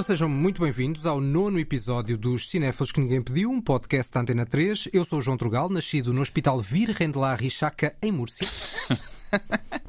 [0.00, 4.20] Ora, sejam muito bem-vindos ao nono episódio dos Cinéfilos que Ninguém Pediu, um podcast da
[4.20, 4.88] Antena 3.
[4.94, 8.48] Eu sou o João Trugal, nascido no Hospital Virgen de Richaca, em Múrcia.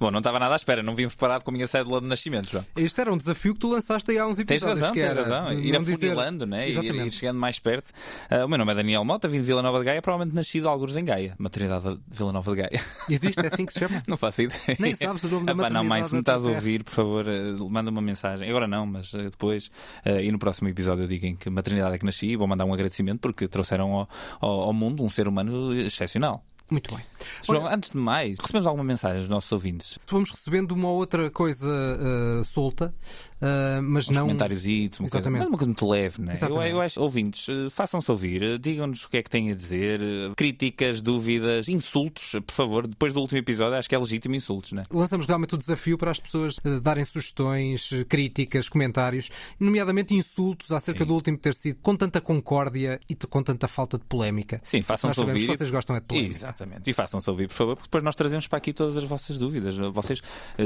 [0.00, 2.50] Bom, não estava nada à espera, não vim preparado com a minha cédula de nascimento,
[2.50, 2.64] João.
[2.76, 4.80] Este era um desafio que tu lançaste aí há uns Tens episódios.
[4.80, 5.52] razão, que tens era razão.
[5.52, 6.66] Ir não dizer- afunilando, né?
[6.66, 7.06] Ir, Exatamente.
[7.08, 7.92] ir chegando mais perto.
[8.30, 10.68] Ah, o meu nome é Daniel Mota, vim de Vila Nova de Gaia, provavelmente nascido
[10.68, 12.80] alguns em Gaia, maternidade de Vila Nova de Gaia.
[13.10, 14.02] Existe, é assim que se chama?
[14.06, 14.60] Não faço ideia.
[14.78, 16.92] Nem sabes o nome da pá, Não, mãe, maternidade se me estás a ouvir, por
[16.92, 18.48] favor, eh, manda uma mensagem.
[18.48, 19.70] Agora não, mas eh, depois.
[20.04, 22.46] eh, E no próximo episódio eu digo em que maternidade é que nasci e vou
[22.46, 24.08] mandar um agradecimento porque trouxeram ao,
[24.40, 26.44] ao, ao mundo um ser humano excepcional.
[26.70, 27.04] Muito bem.
[27.44, 29.98] João, Olha, antes de mais, recebemos alguma mensagem dos nossos ouvintes?
[30.08, 32.92] Vamos recebendo uma outra coisa ah, solta,
[33.40, 34.22] ah, mas Uns não.
[34.24, 36.34] comentários e uma coisa, uma coisa muito leve, né?
[36.40, 39.54] Eu, eu acho, ouvintes, eh, façam-se ouvir, eh, digam-nos o que é que têm a
[39.54, 42.86] dizer, eh, críticas, dúvidas, insultos, por favor.
[42.86, 44.84] Depois do último episódio, acho que é legítimo insultos, né?
[44.90, 51.06] Lançamos realmente o desafio para as pessoas darem sugestões, críticas, comentários, nomeadamente insultos acerca Sim.
[51.06, 54.60] do último ter sido com tanta concórdia e com tanta falta de polémica.
[54.64, 55.40] Sim, façam-se ouvir.
[55.40, 56.34] que vocês gostam é de polémica.
[56.34, 56.90] Exatamente.
[56.90, 59.76] E façam-se ouvir, por favor, porque depois nós trazemos para aqui todas as vossas dúvidas.
[59.92, 60.22] Vocês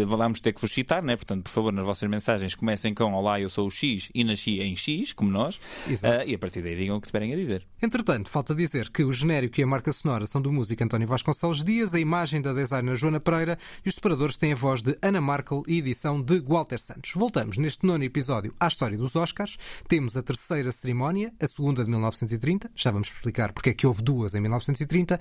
[0.07, 1.17] vamos ter que vos citar, né?
[1.17, 4.61] Portanto, por favor, nas vossas mensagens comecem com Olá, eu sou o X e nasci
[4.61, 5.59] em X, como nós.
[5.89, 7.67] Eh, e a partir daí digam o que tiverem a dizer.
[7.83, 11.65] Entretanto, falta dizer que o genérico e a marca sonora são do músico António Vasconcelos
[11.65, 15.23] Dias, a imagem da designer Joana Pereira e os separadores têm a voz de Ana
[15.23, 17.13] Markel e edição de Walter Santos.
[17.15, 19.57] Voltamos neste nono episódio à história dos Oscars.
[19.89, 22.71] Temos a terceira cerimónia, a segunda de 1930.
[22.77, 25.19] Já vamos explicar porque é que houve duas em 1930.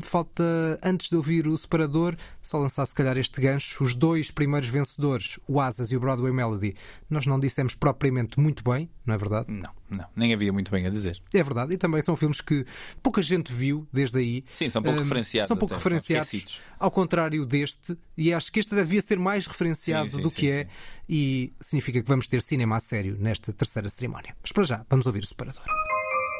[0.00, 3.84] Falta, antes de ouvir o separador, só lançar se calhar este gancho.
[3.84, 6.77] Os dois primeiros vencedores, o Asas e o Broadway Melody,
[7.08, 9.50] nós não dissemos propriamente muito bem, não é verdade?
[9.50, 10.06] Não, não.
[10.14, 11.20] Nem havia muito bem a dizer.
[11.32, 12.64] É verdade, e também são filmes que
[13.02, 14.44] pouca gente viu desde aí.
[14.52, 16.60] Sim, são pouco Hum, referenciados São pouco até, são referenciados, esquecidos.
[16.78, 20.36] ao contrário deste, e acho que este devia ser mais referenciado Sim, sim, do sim,
[20.36, 20.70] que é, sim.
[21.08, 24.34] e significa que vamos ter cinema a sério nesta terceira cerimónia.
[24.42, 25.62] Mas para já, vamos ouvir o separador.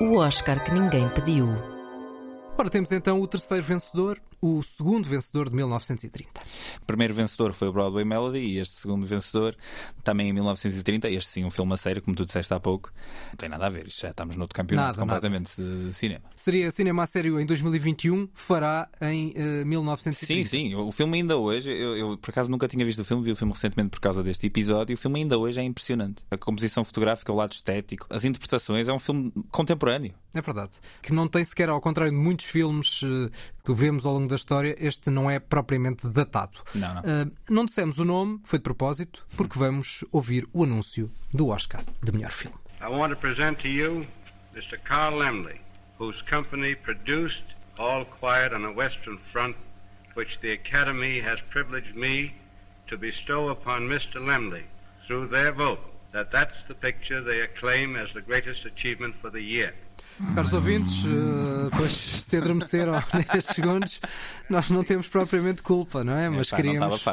[0.00, 1.48] O Oscar que ninguém pediu.
[2.56, 6.40] Ora, temos então o terceiro vencedor, o segundo vencedor de 1930.
[6.82, 9.56] O primeiro vencedor foi o Broadway Melody e este segundo vencedor
[10.04, 11.08] também em 1930.
[11.10, 12.92] Este sim, um filme a sério, como tu disseste há pouco.
[13.30, 16.24] Não tem nada a ver, isto já estamos noutro campeonato Nada, completamente de cinema.
[16.34, 20.26] Seria cinema a sério em 2021, fará em eh, 1930.
[20.26, 23.24] Sim, sim, o filme ainda hoje, eu, eu, por acaso nunca tinha visto o filme,
[23.24, 26.24] vi o filme recentemente por causa deste episódio, e o filme ainda hoje é impressionante.
[26.30, 30.14] A composição fotográfica, o lado estético, as interpretações, é um filme contemporâneo.
[30.34, 30.78] É verdade.
[31.02, 33.30] Que não tem sequer, ao contrário de muitos filmes eh,
[33.64, 36.58] que vemos ao longo da história, este não é propriamente datado.
[36.74, 37.02] Não, não.
[37.02, 41.82] Eh, não dissemos o nome, foi de propósito, porque vamos ouvir o anúncio do Oscar
[42.02, 42.56] de melhor filme.
[42.80, 44.06] I want to present to you
[44.54, 44.78] Mr.
[44.84, 45.60] Carl Lemley,
[45.98, 47.42] whose company produced
[47.78, 49.56] All Quiet on the Western Front,
[50.14, 52.34] which the Academy has privileged me
[52.88, 54.20] to bestow upon Mr.
[54.20, 54.64] Lemley
[55.06, 55.80] through their vote
[56.12, 59.74] that that's the picture they acclaim as the greatest achievement for the year.
[60.34, 62.92] Caros ouvintes, eh, pois se adormeceram
[63.34, 64.00] nestes segundos,
[64.50, 66.28] nós não temos propriamente culpa, não é?
[66.28, 67.04] Mas Epá, queríamos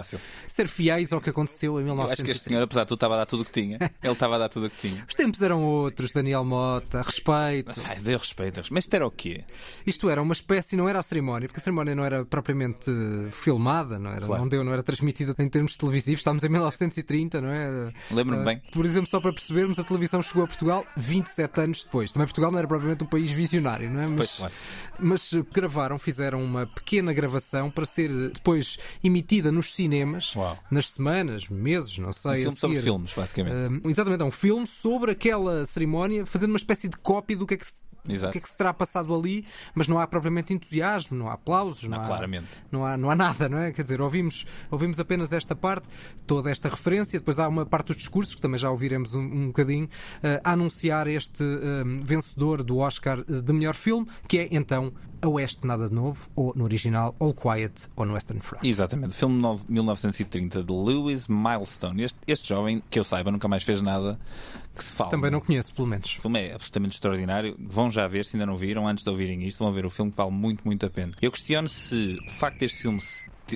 [0.48, 2.32] ser fiéis ao que aconteceu em Eu acho que 1930.
[2.32, 3.78] este senhor, apesar de tudo, estava a dar tudo o que tinha.
[4.04, 5.06] Ele estava a dar tudo o que tinha.
[5.08, 7.80] Os tempos eram outros, Daniel Mota, respeito.
[7.86, 8.62] Ai, Deus respeito.
[8.72, 9.44] Mas isto era o quê?
[9.86, 12.90] Isto era uma espécie, não era a cerimónia, porque a cerimónia não era propriamente
[13.32, 14.42] filmada, não era, Claro.
[14.42, 16.22] não deu, não era transmitida em termos televisivos.
[16.22, 17.92] Estávamos em 1930, não é?
[18.12, 18.62] Lembro-me Eh, bem.
[18.72, 22.12] Por exemplo, só para percebermos, a televisão chegou a Portugal 27 anos depois.
[22.12, 24.06] Também Portugal não era propriamente um país visionário, não é?
[24.08, 24.54] Pois, Mas, claro.
[25.00, 30.58] mas eh, gravaram, fizeram uma pequena gravação para ser eh, depois emitida nos cinemas, Uau.
[30.72, 32.32] nas semanas, meses, não sei.
[32.32, 33.56] Um filme sobre filmes, basicamente.
[33.86, 37.56] Um, exatamente, é um filme sobre aquela cerimónia, fazendo uma espécie de cópia do que
[37.56, 38.30] é que se, Exato.
[38.30, 41.34] o que é que se terá passado ali, mas não há propriamente entusiasmo, não há
[41.34, 42.48] aplausos, não, Não, há, claramente.
[42.72, 43.72] não há, não há nada, não é?
[43.72, 45.88] Quer dizer, ouvimos, ouvimos apenas esta parte,
[46.26, 49.48] toda esta referência, depois há uma parte dos discursos, que também já ouviremos um, um
[49.48, 49.90] bocadinho,
[50.24, 54.94] eh, a anunciar este eh, vencedor do Oscar eh, de melhor filme, que é então
[55.22, 58.64] A Oeste Nada de Novo, ou no original All Quiet on Western Front.
[58.64, 62.04] Exatamente, filme de 1930 de Lewis Milestone.
[62.04, 64.20] Este, este jovem, que eu saiba, nunca mais fez nada
[64.76, 65.12] que se fale.
[65.12, 66.18] Também não conheço, pelo menos.
[66.18, 67.56] O filme é absolutamente extraordinário.
[67.60, 70.12] Vão já ver, se ainda não viram, antes de ouvirem isto, vão ver o filme
[70.12, 71.14] que vale muito, muito a pena.
[71.22, 73.00] Eu questiono se o facto deste filme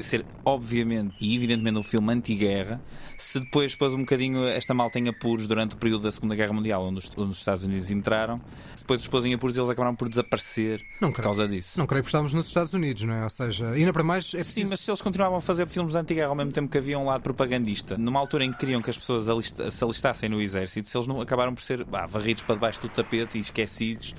[0.01, 2.79] ser, obviamente e evidentemente um filme anti-guerra,
[3.17, 6.53] se depois pôs um bocadinho esta malta em apuros durante o período da Segunda Guerra
[6.53, 8.37] Mundial, onde os, onde os Estados Unidos entraram,
[8.75, 11.23] se depois os pôs em apuros eles acabaram por desaparecer Não por creio.
[11.23, 11.77] causa disso.
[11.79, 13.23] Não creio que estávamos nos Estados Unidos, não é?
[13.23, 15.95] Ou seja, ainda para mais é Sim, preciso mas se eles continuavam a fazer filmes
[15.95, 18.89] anti-guerra ao mesmo tempo que havia um lado propagandista, numa altura em que queriam que
[18.89, 22.43] as pessoas alista- se alistassem no exército, se eles não acabaram por ser bah, varridos
[22.43, 24.13] para debaixo do tapete e esquecidos,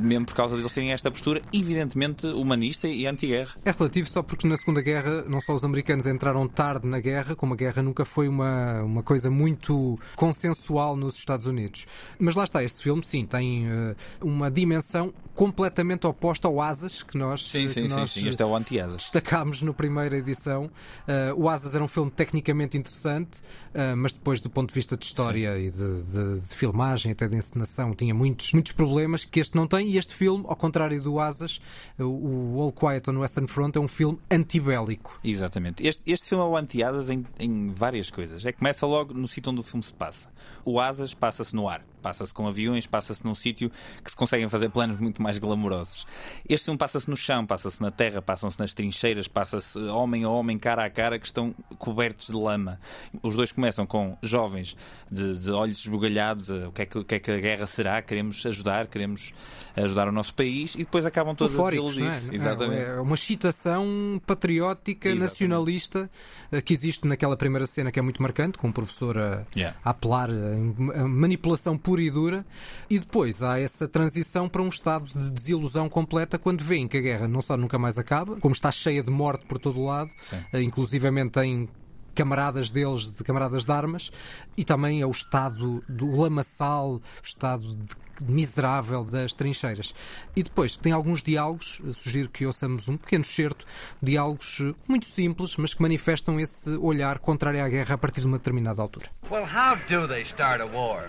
[0.00, 3.54] mesmo por causa deles terem esta postura evidentemente humanista e anti-guerra.
[3.64, 7.34] É relativo só porque na Segunda Guerra não só os americanos entraram tarde na guerra,
[7.34, 11.86] como a guerra nunca foi uma, uma coisa muito consensual nos Estados Unidos.
[12.18, 17.16] Mas lá está, este filme, sim, tem uh, uma dimensão completamente oposta ao Asas, que
[17.16, 19.02] nós, sim, sim, que nós sim, este é o anti-Asas.
[19.02, 20.66] destacámos na primeira edição.
[20.66, 23.40] Uh, o Asas era um filme tecnicamente interessante,
[23.78, 25.66] uh, mas depois, do ponto de vista de história sim.
[25.66, 29.66] e de, de, de, filmagem, até de encenação, tinha muitos, muitos problemas que este não
[29.66, 29.90] tem.
[29.90, 31.60] E este filme, ao contrário do Asas,
[31.98, 35.18] o All Quiet on Western Front é um filme antibélico.
[35.22, 35.86] Exatamente.
[35.86, 38.44] Este, este filme é o anti-Asas em, em várias coisas.
[38.44, 40.28] É que começa logo no sítio onde o filme se passa.
[40.64, 41.84] O Asas passa-se no ar.
[41.98, 43.70] Passa-se com aviões, passa-se num sítio
[44.02, 46.06] que se conseguem fazer planos muito mais glamourosos.
[46.48, 50.58] Este filme passa-se no chão, passa-se na terra, passam-se nas trincheiras, passa-se homem a homem,
[50.58, 52.80] cara a cara, que estão cobertos de lama.
[53.22, 54.76] Os dois começam com jovens
[55.10, 58.02] de, de olhos esbugalhados, o que, é que, o que, é que, a guerra será,
[58.02, 59.32] queremos ajudar, queremos
[59.76, 62.30] ajudar o nosso país, e depois acabam todos Eufóricos, a desiludir-se.
[62.30, 62.34] É?
[62.34, 62.82] Exatamente.
[62.82, 65.30] É uma excitação patriótica, Exatamente.
[65.30, 66.10] nacionalista,
[66.50, 69.76] eh, que existe naquela primeira cena que é muito marcante, com o professor a, yeah.
[69.84, 72.44] a apelar a manipulação pura e dura,
[72.90, 77.00] e depois há essa transição para um estado de desilusão completa quando veem que a
[77.00, 80.10] guerra não só nunca mais acaba, como está cheia de morte por todo o lado,
[80.20, 80.36] Sim.
[80.52, 81.66] Eh, inclusivamente tem
[82.14, 84.10] camaradas deles, de camaradas de armas,
[84.54, 89.94] e também é o estado do lamaçal, o estado de miserável das trincheiras.
[90.36, 93.64] E depois tem alguns diálogos, sugiro que ouçamos um pequeno certo,
[94.02, 98.36] diálogos muito simples, mas que manifestam esse olhar contrário à guerra a partir de uma
[98.36, 99.08] determinada altura.
[99.30, 101.08] Well, how do they start a war?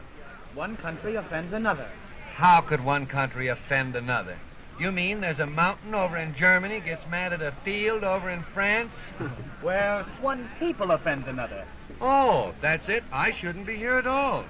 [0.56, 1.88] One country offends another.
[2.36, 4.38] How could one country offend another?
[4.80, 8.44] You mean there's a mountain over in Germany gets mad at a field over in
[8.54, 8.92] France?
[9.64, 11.66] well, one people offends another.
[12.02, 13.04] Oh, that's it.
[13.12, 14.46] I shouldn't be here at all.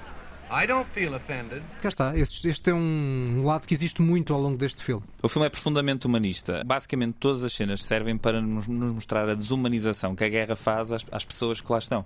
[0.52, 1.62] I don't feel offended.
[1.82, 5.04] Cá está, este, este, é um lado que existe muito ao longo deste filme.
[5.22, 6.64] O filme é profundamente humanista.
[6.66, 10.92] Basicamente, todas as cenas servem para nos, nos mostrar a desumanização que a guerra faz
[10.92, 12.04] às, às pessoas que lá estão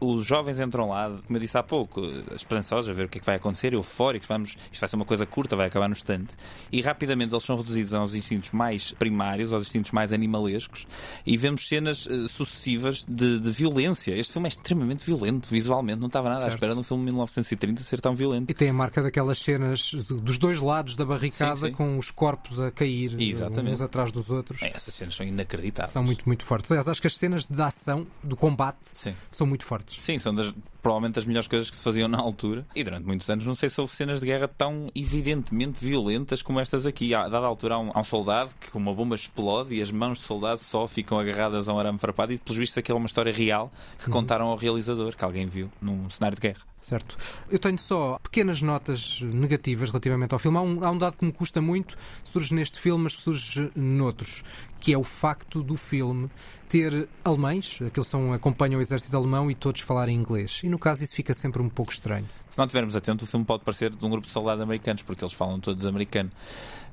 [0.00, 2.00] os jovens entram lá, como eu disse há pouco,
[2.34, 5.04] esperançosos a ver o que é que vai acontecer, eufóricos, vamos, isto vai ser uma
[5.04, 6.34] coisa curta, vai acabar no instante,
[6.72, 10.86] e rapidamente eles são reduzidos aos instintos mais primários, aos instintos mais animalescos,
[11.26, 14.16] e vemos cenas uh, sucessivas de, de, violência.
[14.16, 16.52] Este filme é extremamente violento, visualmente, não estava nada certo.
[16.52, 18.50] à espera de um filme de 1930 ser tão violento.
[18.50, 21.72] E tem a marca daquelas cenas dos dois lados da barricada, sim, sim.
[21.72, 23.74] com os corpos a cair Exatamente.
[23.74, 24.62] uns atrás dos outros.
[24.62, 25.92] É, essas cenas são inacreditáveis.
[25.92, 26.70] São muito, muito fortes.
[26.70, 29.14] Aliás, acho que as cenas de ação, do combate, sim.
[29.30, 29.89] são muito fortes.
[29.98, 30.52] Sim, são das,
[30.82, 32.66] provavelmente das melhores coisas que se faziam na altura.
[32.74, 36.60] E durante muitos anos não sei se houve cenas de guerra tão evidentemente violentas como
[36.60, 37.14] estas aqui.
[37.14, 39.90] A dada altura há um, há um soldado que com uma bomba explode e as
[39.90, 43.00] mãos do soldado só ficam agarradas a um arame farpado e pelos vistos aquilo é
[43.00, 44.12] uma história real que uhum.
[44.12, 46.70] contaram ao realizador, que alguém viu num cenário de guerra.
[46.80, 47.16] Certo.
[47.50, 50.56] Eu tenho só pequenas notas negativas relativamente ao filme.
[50.56, 54.42] Há um, há um dado que me custa muito, surge neste filme, mas surge noutros,
[54.80, 56.30] que é o facto do filme
[56.70, 60.60] ter alemães, aqueles são acompanham o exército alemão e todos falarem inglês.
[60.62, 62.26] E no caso isso fica sempre um pouco estranho.
[62.48, 65.24] Se não estivermos atentos, o filme pode parecer de um grupo de soldados americanos, porque
[65.24, 66.30] eles falam todos americano.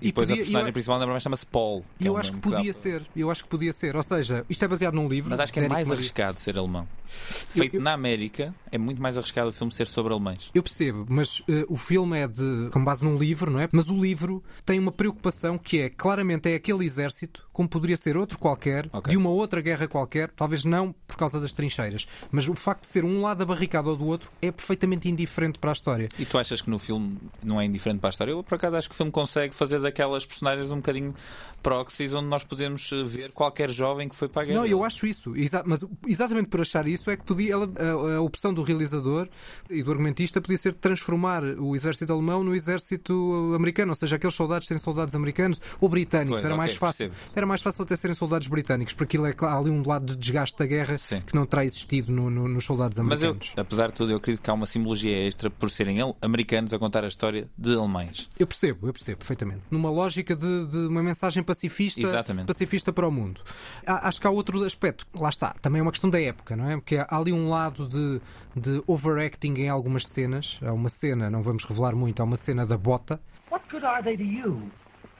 [0.01, 1.84] E, e depois podia, a personagem eu, principal normalmente chama-se Paul.
[2.00, 3.96] Eu é acho que podia ser, eu acho que podia ser.
[3.96, 5.29] Ou seja, isto é baseado num livro.
[5.31, 6.88] Mas acho que é mais arriscado ser alemão.
[7.07, 10.51] Feito eu, eu, na América, é muito mais arriscado o filme ser sobre alemães.
[10.53, 13.69] Eu percebo, mas uh, o filme é de com base num livro, não é?
[13.72, 18.17] Mas o livro tem uma preocupação que é claramente é aquele exército, como poderia ser
[18.17, 19.12] outro qualquer, okay.
[19.12, 22.88] de uma outra guerra qualquer, talvez não por causa das trincheiras, mas o facto de
[22.88, 26.07] ser um lado da barricada ou do outro é perfeitamente indiferente para a história.
[26.17, 28.31] E tu achas que no filme não é indiferente para a história?
[28.31, 31.13] Eu por acaso acho que o filme consegue fazer daquelas personagens um bocadinho
[31.62, 34.59] proxies onde nós podemos eh, ver qualquer jovem que foi para a guerra.
[34.59, 38.15] Não, eu acho isso, exa mas exatamente por achar isso é que podia ela, a,
[38.17, 39.27] a, opção do realizador
[39.69, 44.36] e do argumentista podia ser transformar o exército alemão no exército americano, ou seja, aqueles
[44.36, 46.41] soldados serem soldados americanos ou britânicos.
[46.41, 47.12] Pois, era okay, mais fácil.
[47.36, 50.15] Era mais fácil até serem soldados britânicos, porque aquilo é há ali um lado de
[50.15, 51.21] desgaste da guerra Sim.
[51.21, 53.47] que não terá existido no, no, nos soldados americanos.
[53.49, 56.73] Mas eu, apesar de tudo, eu acredito que há uma simbologia extra por serem americanos
[56.73, 58.29] a contar a história de alemães.
[58.37, 59.61] Eu percebo, eu percebo perfeitamente.
[59.69, 62.47] Numa lógica de, de uma mensagem pacifista, Exatamente.
[62.47, 63.41] pacifista para o mundo.
[63.85, 66.75] Acho que há outro aspecto, lá está, também é uma questão da época, não é?
[66.75, 68.21] Porque há ali um lado de,
[68.55, 70.59] de overacting em algumas cenas.
[70.63, 73.19] Há uma cena, não vamos revelar muito, há uma cena da bota.
[73.51, 74.71] What good are they to you?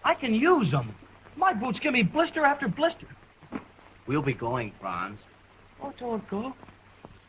[0.06, 0.94] I can use them.
[1.36, 3.08] My boots give me blister after blister.
[4.08, 5.20] We'll be going, Franz.
[5.82, 6.54] Oh, don't go.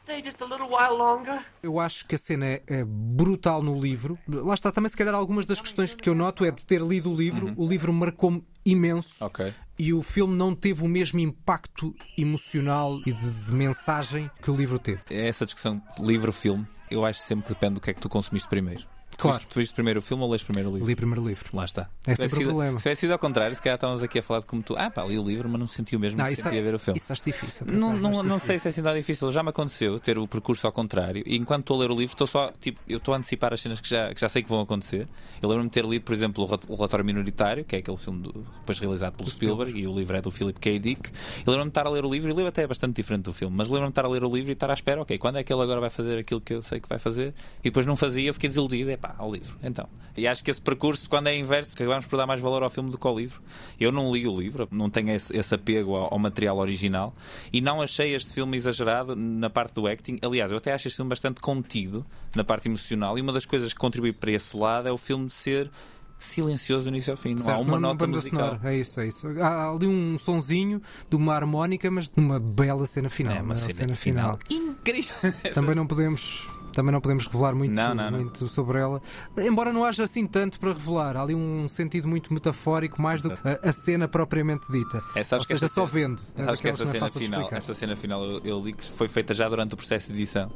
[0.05, 1.45] Stay just a little while longer.
[1.63, 4.19] Eu acho que a cena é, é, brutal no livro.
[4.27, 7.13] Lá está também, se calhar, algumas das questões que eu noto é de ter lido
[7.13, 7.49] o livro.
[7.49, 7.55] Uhum.
[7.59, 9.23] O livro marcou-me imenso.
[9.23, 9.53] Okay.
[9.79, 14.57] E o filme não teve o mesmo impacto emocional e de, de mensagem que o
[14.57, 15.03] livro teve.
[15.11, 16.67] É essa discussão livro-filme.
[16.91, 18.87] Eu acho sempre que depende do que é que tu consumiste primeiro.
[19.19, 19.43] Claro.
[19.49, 20.87] Tu, viste, primeiro o filme ou leste primeiro o livro?
[20.89, 21.51] Li primeiro o livro.
[21.53, 21.91] Lá está.
[22.07, 22.79] É sempre o sido, problema.
[22.79, 24.77] Se tivesse sido ao contrário, se calhar estávamos aqui a falar de como tu.
[24.79, 26.75] Ah, pá, li o livro, mas não senti o mesmo que isso, senti a ver
[26.75, 26.99] o filme.
[26.99, 27.67] isso acho difícil.
[27.67, 28.39] Não, não, não difícil.
[28.39, 29.33] sei se é assim tão difícil.
[29.33, 31.23] Já me aconteceu ter o percurso ao contrário.
[31.27, 32.53] E enquanto estou a ler o livro, estou só.
[32.61, 35.09] Tipo, eu estou a antecipar as cenas que já, que já sei que vão acontecer.
[35.43, 37.97] Eu lembro-me de ter lido, por exemplo, o Rel- o Relatório Minoritário, que é aquele
[37.97, 40.79] filme do- depois realizado pelo Spielberg, e o livro é do Philip K.
[40.79, 41.11] Dick.
[41.45, 43.23] Eu lembro-me de estar a ler o livro, e o livro até é bastante diferente
[43.25, 45.19] do filme, mas lembro-me de estar a ler o livro e estar à espera, ok,
[45.19, 47.35] quando é que ele agora vai fazer aquilo que eu sei que vai fazer?
[47.61, 48.91] E depois não fazia, eu fiquei desiludido.
[48.91, 49.57] É pá, ao livro.
[49.63, 49.89] Então.
[50.17, 52.91] E acho que esse percurso, quando é inverso, acabamos por dar mais valor ao filme
[52.91, 53.41] do que ao livro.
[53.79, 57.15] Eu não li o livro, não tenho esse, esse apego ao, ao material original
[57.53, 60.19] e não achei este filme exagerado na parte do acting.
[60.21, 63.73] Aliás, eu até acho este filme bastante contido na parte emocional e uma das coisas
[63.73, 65.71] que contribui para esse lado é o filme ser
[66.19, 67.31] silencioso do início ao fim.
[67.35, 68.59] Não há Certo, uma não- não nota banda musical.
[68.65, 69.29] É isso, é isso.
[69.41, 73.35] Há ali um sonzinho de uma harmónica, mas de uma bela cena final.
[73.37, 74.37] É uma bela cena, final.
[74.51, 75.15] Incrível.
[75.55, 76.49] Também não podemos.
[76.79, 78.19] Também não podemos revelar muito, Não, não, não.
[78.21, 79.03] muito sobre ela.
[79.37, 83.31] Embora não haja assim tanto para revelar, há ali um sentido muito metafórico, mais do
[83.37, 84.99] que a, a cena propriamente dita.
[85.17, 86.23] É, Ou que seja, essa só cena- vendo.
[86.37, 88.89] É Sabes que essa não é cena final, essa cena final eu, eu li que
[88.93, 90.49] foi feita já durante o processo de edição.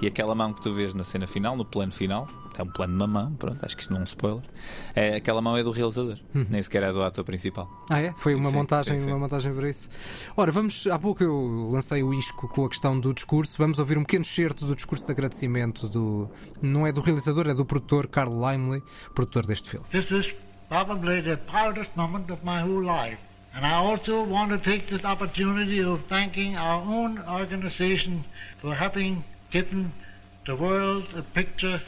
[0.00, 2.96] E aquela mão que tu vês na cena final, no plano final, é um plano
[2.96, 4.44] de uma mão, pronto, acho que isto não é um spoiler.
[4.94, 7.68] É, aquela mão é do realizador, nem sequer é do ator principal.
[7.90, 8.12] Ah, é?
[8.16, 9.12] Foi uma Sim, montagem, sim, sim.
[9.12, 9.88] uma montagem para isso.
[10.36, 10.86] Ora, vamos.
[10.86, 13.56] Há pouco eu lancei o isco com a questão do discurso.
[13.58, 16.30] Vamos ouvir um pequeno excerto do discurso de agradecimento do.
[16.62, 18.82] Não é do realizador, é do produtor Carl Limley,
[19.14, 19.86] produtor deste filme.
[19.90, 20.34] This is
[20.68, 23.18] probably the proudest moment of my whole life.
[23.54, 28.24] And I also want to take this opportunity of thanking our own organization
[28.60, 29.92] for having given
[30.46, 31.80] the world a picture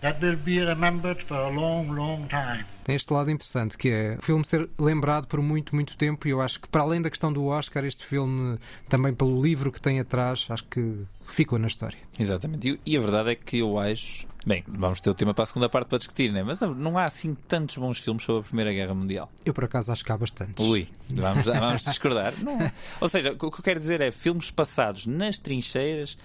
[0.00, 2.64] that will be remembered for a long, long time.
[2.84, 6.26] Tem este lado interessante que é o filme ser lembrado por muito, muito tempo.
[6.26, 9.70] E eu acho que, para além da questão do Oscar, este filme, também pelo livro
[9.70, 11.98] que tem atrás, acho que ficou na história.
[12.18, 12.80] Exatamente.
[12.86, 14.26] E, e a verdade é que eu acho.
[14.46, 16.42] Bem, vamos ter o tema para a segunda parte para discutir, né?
[16.42, 19.30] mas não, há assim tantos bons filmes sobre a Primeira Guerra Mundial.
[19.44, 20.64] Eu, por acaso, acho que há bastantes.
[20.64, 22.32] Ui, vamos, vamos discordar.
[22.42, 22.72] Não.
[23.00, 26.16] Ou seja, o que eu quero dizer é filmes passados nas trincheiras.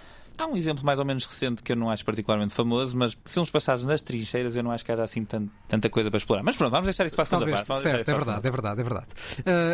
[0.43, 3.49] Há um exemplo mais ou menos recente que eu não acho particularmente famoso, mas filmes
[3.49, 6.43] passados nas trincheiras eu não acho que haja assim tan- tanta coisa para explorar.
[6.43, 7.81] Mas pronto, vamos deixar isso para a segunda Talvez, parte.
[7.83, 9.07] Certo, isso é para a verdade, é verdade, é verdade.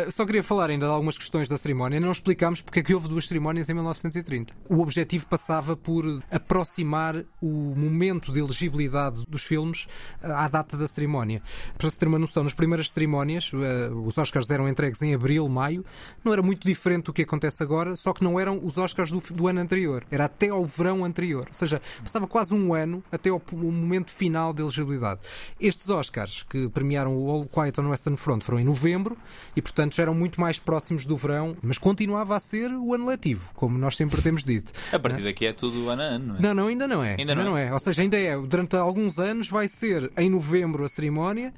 [0.06, 1.98] Uh, só queria falar ainda de algumas questões da cerimónia.
[1.98, 4.54] Não explicámos porque é que houve duas cerimónias em 1930.
[4.68, 9.88] O objetivo passava por aproximar o momento de elegibilidade dos filmes
[10.22, 11.42] uh, à data da cerimónia.
[11.76, 13.58] Para se ter uma noção, nas primeiras cerimónias, uh,
[14.06, 15.84] os Oscars eram entregues em abril, maio.
[16.24, 19.20] Não era muito diferente do que acontece agora, só que não eram os Oscars do,
[19.34, 20.04] do ano anterior.
[20.12, 21.44] Era até ao verão anterior.
[21.46, 25.20] Ou seja, passava quase um ano até ao, momento final da elegibilidade.
[25.60, 29.16] Estes Oscars que premiaram o All Quiet on Western Front foram em novembro
[29.56, 33.06] e, portanto, já eram muito mais próximos do verão, mas continuava a ser o ano
[33.06, 34.72] letivo, como nós sempre temos dito.
[34.92, 36.40] A partir daqui é tudo ano a ano, não é?
[36.40, 37.16] Não, não, ainda não é.
[37.18, 37.72] Ainda não é?
[37.72, 38.36] Ou seja, ainda é.
[38.36, 41.52] Durante alguns anos vai ser em novembro a cerimónia,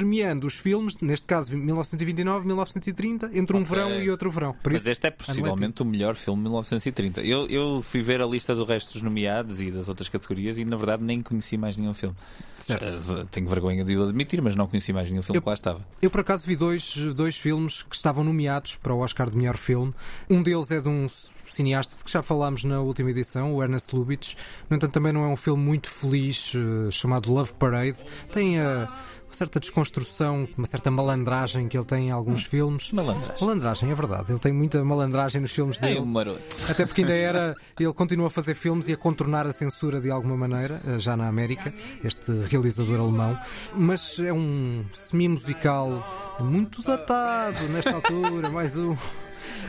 [0.00, 3.74] premiando os filmes, neste caso 1929, 1930, entre um Ok.
[3.74, 4.52] verão e outro verão.
[4.62, 7.22] Por Mas isso, este é possivelmente o melhor filme de 1930.
[7.22, 10.66] Eu, eu fui ver a lista do resto dos nomeados e das outras categorias e
[10.66, 12.14] na verdade nem conheci mais nenhum filme.
[12.58, 12.84] Certo.
[12.84, 15.54] Eh, Tenho vergonha de o admitir, mas não conheci mais nenhum filme Eu- que lá
[15.54, 15.80] estava.
[16.02, 19.56] Eu, por acaso, vi dois, dois filmes que estavam nomeados para o Oscar de melhor
[19.56, 19.94] filme.
[20.28, 21.06] Um deles é de um
[21.46, 24.34] cineasta de que já falámos na última edição, o Ernest Lubitsch.
[24.68, 27.96] No entanto, também não é um filme muito feliz, eh, chamado Love Parade.
[28.30, 28.86] Tem eh,
[29.25, 32.90] uma certa desconstrução, uma certa malandragem que ele tem em alguns filmes.
[32.92, 33.36] Malandragem.
[33.46, 34.32] Malandragem, é verdade.
[34.32, 36.00] Ele tem muita malandragem nos filmes É dele.
[36.00, 36.40] um maroto.
[36.68, 37.54] Até porque ainda era.
[37.78, 41.16] Ele continua a fazer filmes e a contornar a censura de alguma maneira, eh, já
[41.16, 43.38] na América, este realizador alemão.
[43.74, 48.96] Mas é um semi-musical muito datado nesta altura, mais um.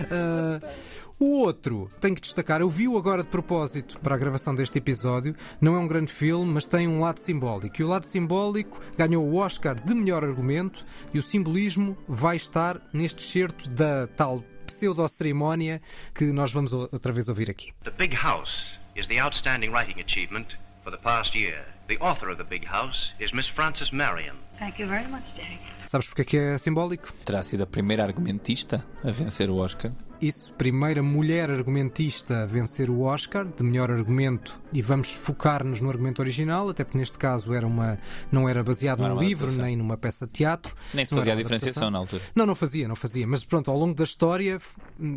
[0.10, 0.60] Ah,
[1.20, 5.36] o outro, tenho que destacar, eu vi-o agora de propósito para a gravação deste episódio.
[5.60, 7.76] Não é um grande filme, mas tem um lado simbólico.
[7.80, 12.80] E o lado simbólico ganhou o Oscar de melhor argumento e o simbolismo vai estar
[12.94, 15.82] neste excerto da tal pseudo-cerimónia
[16.14, 17.74] que nós vamos outra vez ouvir aqui.
[17.84, 20.48] The Big House is the outstanding writing achievement
[20.84, 21.66] for the past year.
[21.88, 24.36] The author of The Big House is Miss Frances Marion.
[24.60, 25.60] Thank you very much, Daddy.
[25.88, 27.12] Sabes porque é que é simbólico?
[27.26, 29.92] Terá sido a primeira argumentista a vencer o Oscar.
[30.20, 35.90] Isso, primeira mulher argumentista a vencer o Oscar de melhor argumento e vamos focar-nos no
[35.90, 38.00] argumento original, até porque neste caso era uma,
[38.32, 39.66] não era baseado Não num livro adaptação.
[39.66, 40.76] nem numa peça de teatro.
[40.92, 41.92] Nem se fazia a diferenciação adaptação.
[41.92, 42.22] na altura.
[42.36, 43.28] Não, não fazia, não fazia.
[43.28, 44.58] Mas pronto, ao longo da história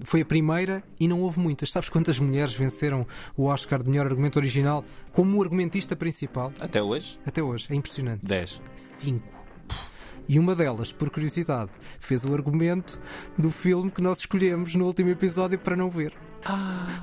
[0.05, 1.71] foi a primeira e não houve muitas.
[1.73, 6.53] Sabes quantas mulheres venceram o Oscar de melhor argumento original como argumentista principal?
[6.61, 7.67] Até hoje, Até hoje.
[7.71, 8.27] É impressionante.
[8.27, 8.61] 10.
[8.77, 9.41] Cinco.
[10.31, 13.01] E uma delas, por curiosidade, fez o argumento
[13.37, 16.13] do filme que nós escolhemos no último episódio para não ver.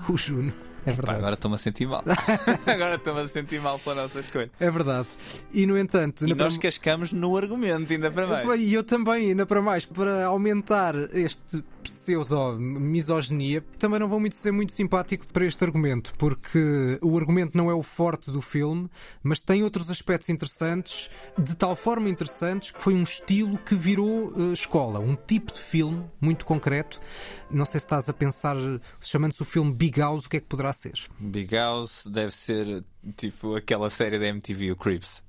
[0.07, 0.53] O Juno.
[0.85, 1.17] É verdade.
[1.17, 2.01] agora estou-me a sentir mal.
[2.65, 4.49] agora estou-me a sentir mal pela nossa escolha.
[4.57, 5.09] É verdade.
[5.51, 8.61] E no entanto, E nós cascamos no argumento, ainda para mais.
[8.61, 14.51] E eu também, ainda para mais, para aumentar este pseudo-misoginia, também não vou muito ser
[14.51, 18.89] muito simpático para este argumento, porque o argumento não é o forte do filme,
[19.23, 24.33] mas tem outros aspectos interessantes, de tal forma interessantes que foi um estilo que virou
[24.35, 26.99] eh, escola, um tipo de filme muito concreto.
[27.49, 28.55] Não sei se estás a pensar,
[29.01, 30.93] chamando-se o filme Big House, o que é que poderá ser?
[31.19, 32.83] Big House deve ser
[33.15, 35.23] tipo aquela série da MTV, o Creeps.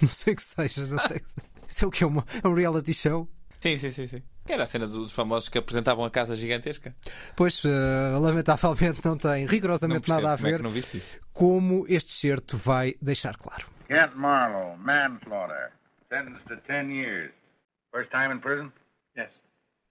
[0.00, 1.20] Não sei o que seja, não sei.
[1.68, 3.28] Isso é o que é uma- é um reality show?
[3.60, 4.22] Sim, sim, sim, sim.
[4.50, 6.92] Que era a cena dos famosos que apresentavam a casa gigantesca.
[7.36, 10.72] Pois, eh, lamentavelmente, não tem Não rigorosamente percebo nada a como é ver que não
[10.72, 11.20] viste isso.
[11.32, 13.68] como este certo vai deixar claro.
[13.86, 15.70] Kent Marlowe, manslaughter.
[16.08, 17.30] Sentenced to 10 years.
[17.92, 18.72] First time in prison?
[19.16, 19.30] Yes.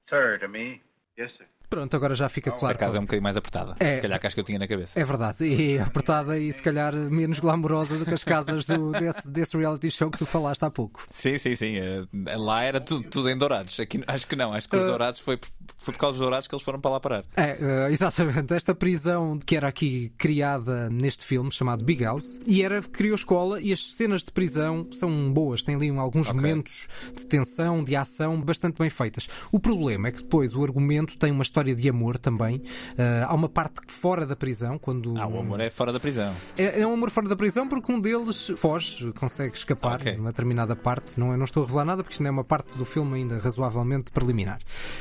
[0.10, 0.82] Sir, to me.
[1.18, 1.46] Yes, sir.
[1.70, 2.78] Pronto, agora já fica Esta claro.
[2.78, 3.76] casa é um bocadinho mais apertada.
[3.80, 3.96] É.
[3.96, 5.00] Se calhar que as que eu tinha na cabeça.
[5.00, 9.30] É verdade, e apertada e se calhar menos glamourosa do que as casas do- desse,
[9.30, 11.06] desse reality show que tu falaste há pouco.
[11.12, 11.76] Sim, sim, sim.
[11.78, 12.06] Eh,
[12.38, 13.80] Lá era tudo, tudo em dourados.
[13.80, 14.52] Aqui acho que não.
[14.52, 14.88] Acho que os Uh.
[14.88, 17.24] dourados foi, por- foi por causa dos dourados que eles foram para lá parar.
[17.36, 18.54] É, eh, exatamente.
[18.54, 23.60] Esta prisão que era aqui criada neste filme chamado Big House e era criou escola
[23.62, 26.40] e as cenas de prisão são boas, têm ali alguns Ok.
[26.40, 29.28] momentos de tensão, de ação bastante bem feitas.
[29.52, 32.62] O problema é que depois o argumento tem uma história de amor também.
[32.98, 36.34] Eh, há uma parte fora da prisão quando Ah, o amor é fora da prisão.
[36.58, 40.16] É, é um amor fora da prisão porque um deles foge, consegue escapar Ok.
[40.18, 41.20] numa determinada parte.
[41.20, 43.16] Não, é- não estou a revelar nada porque isto não é uma parte do filme
[43.18, 44.60] ainda razoavelmente preliminar.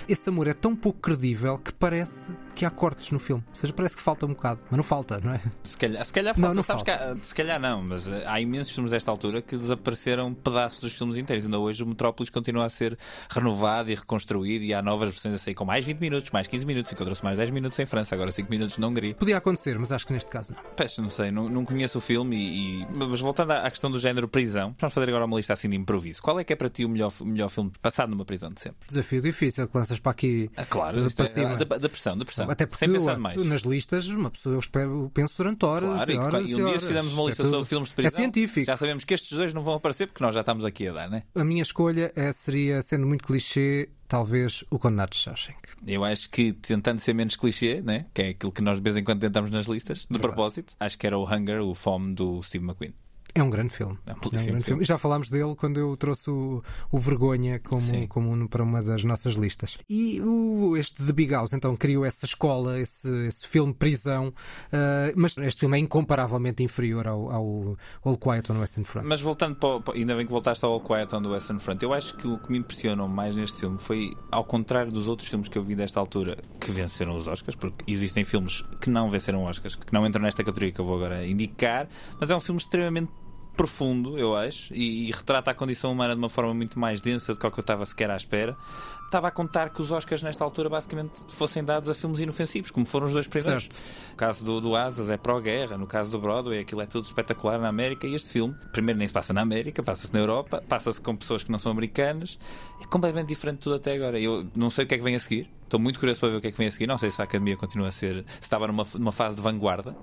[0.09, 3.43] Esse amor é tão pouco credível que parece que há cortes no filme.
[3.51, 4.61] Ou seja, parece que falta um bocado.
[4.69, 5.41] Mas não falta, não é?
[5.63, 6.55] Se calhar, se calhar Não, falta.
[6.57, 7.13] não Sabes falta.
[7.13, 10.93] há- se calhar não, mas eh, há imensos filmes desta altura que desapareceram pedaços dos
[10.97, 11.45] filmes inteiros.
[11.45, 12.99] Ainda hoje o Metrópolis continua a ser
[13.31, 16.67] renovado e reconstruído e há novas versões a sair com mais 20 minutos, mais 15
[16.67, 16.91] minutos.
[16.93, 19.15] Encontrou-se mais 10 minutos em França, agora 5 minutos na Hungria.
[19.15, 20.63] Podia acontecer, mas acho que neste caso não.
[20.75, 23.91] Peço, não sei, não, não conheço o filme e, e- Mas voltando à à questão
[23.91, 26.23] do género prisão, vamos fazer agora uma lista assim de improviso.
[26.23, 28.61] Qual é que é para ti o melhor, o melhor filme passado numa prisão de
[28.61, 28.79] sempre?
[28.89, 30.48] Desafio difícil que lanças para aqui.
[30.57, 32.51] Ah, claro, é, da, da pressão, da pressão.
[32.51, 33.43] Até porque Sem pensar demais.
[33.45, 35.91] nas listas, uma pessoa eu, espero, eu penso durante horas.
[35.91, 37.69] Claro, e e, horas e e um dia se fizermos uma É lista tudo- sobre
[37.69, 38.67] filmes de prisão, É científico.
[38.67, 41.09] já sabemos que estes dois não vão aparecer porque nós já estamos aqui a dar,
[41.11, 41.23] né?
[41.35, 45.59] A minha escolha é, seria, sendo muito clichê, talvez o Condenado de Shawshank.
[45.87, 48.07] Eu acho que tentando ser menos clichê, né?
[48.13, 50.99] que é aquilo que nós de vez em quando tentamos nas listas, de propósito, acho
[50.99, 52.93] que era o Hunger, o Fome do Steve McQueen.
[53.39, 53.97] É um grande filme.
[54.07, 54.83] É um É um grande filme.
[54.83, 58.07] E já falámos dele quando eu trouxe o, o Vergonha como, Sim.
[58.07, 59.79] como um- para uma das nossas listas.
[59.89, 64.33] E o, este The Big House então criou essa escola, esse, esse filme prisão,
[64.73, 69.07] ah, mas este filme é incomparavelmente inferior ao, ao All Quiet on the Western Front.
[69.07, 71.83] Mas voltando para, para- ainda bem que voltaste ao All Quiet on the Western Front,
[71.83, 75.29] eu acho que o que me impressionou mais neste filme foi, ao contrário dos outros
[75.29, 79.09] filmes que eu vi desta altura que venceram os Oscars, porque existem filmes que não
[79.11, 81.89] venceram Oscars, que não entram nesta categoria que eu vou agora indicar,
[82.21, 83.11] mas é um filme extremamente
[83.59, 87.33] profundo, eu acho, e, e retrata a condição humana de uma forma muito mais densa
[87.33, 88.57] do que que eu estava sequer à espera.
[89.05, 92.87] Estava a contar que os Oscars nesta altura basicamente fossem dados a filmes inofensivos, como
[92.87, 93.65] foram os dois primeiros.
[93.65, 93.79] Certo.
[94.11, 97.59] No caso do, do Asas é pró-guerra, no caso do Broadway aquilo é tudo espetacular
[97.59, 101.01] na América e este filme, primeiro nem se passa na América, passa-se na Europa, passa-se
[101.01, 102.39] com pessoas que não são americanas,
[102.81, 104.21] é completamente diferente de tudo até agora.
[104.21, 106.37] Eu não sei o que é que vem a seguir, estou muito curioso para ver
[106.37, 108.25] o que é que vem a seguir, não sei se a Academia continua a ser,
[108.29, 109.97] se estava numa, numa fase de vanguarda.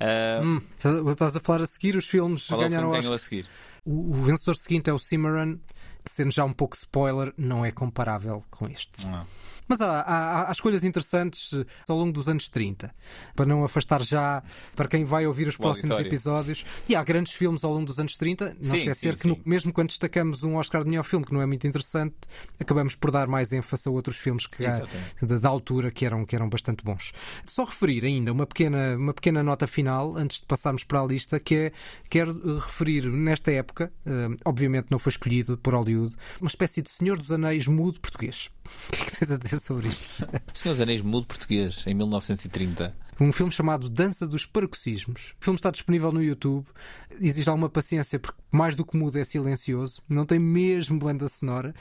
[0.00, 0.60] Ah, Hum,
[1.10, 3.46] estás a falar a seguir os filmes qual é o ganharam filme a seguir?
[3.84, 5.58] O, o vencedor seguinte é o Cimarron,
[6.06, 9.06] sendo já um pouco spoiler, não é comparável com este.
[9.06, 9.26] Não.
[9.68, 12.92] Mas há, há- há escolhas interessantes eh, ao longo dos anos 30,
[13.36, 14.42] para não afastar já
[14.74, 16.08] para quem vai ouvir os O próximos auditório.
[16.08, 16.64] episódios.
[16.88, 18.56] E há grandes filmes ao longo dos anos 30.
[18.62, 21.32] Não Sim, esquecer sim, que, no- mesmo quando destacamos um Oscar de melhor filme que
[21.32, 22.14] não é muito interessante,
[22.58, 24.82] acabamos por dar mais ênfase a outros filmes que, há-
[25.22, 27.12] da, da altura que eram, que eram bastante bons.
[27.46, 31.38] Só referir ainda uma pequena, uma pequena nota final, antes de passarmos para a lista,
[31.38, 31.72] que é
[32.08, 36.90] quero eh, referir nesta época, eh, obviamente não foi escolhido por Hollywood, uma espécie de
[36.90, 38.50] Senhor dos Anéis mudo português.
[38.88, 40.26] O que é que tens a dizer sobre isto?
[40.54, 42.94] Senhor dos Anéis mudo português, em 1930.
[43.20, 45.34] Um filme chamado Dança dos Paroxismos.
[45.40, 46.64] O filme está disponível no YouTube.
[47.20, 50.00] Exige alguma paciência, porque mais do que mudo é silencioso.
[50.08, 51.74] Não tem mesmo banda sonora.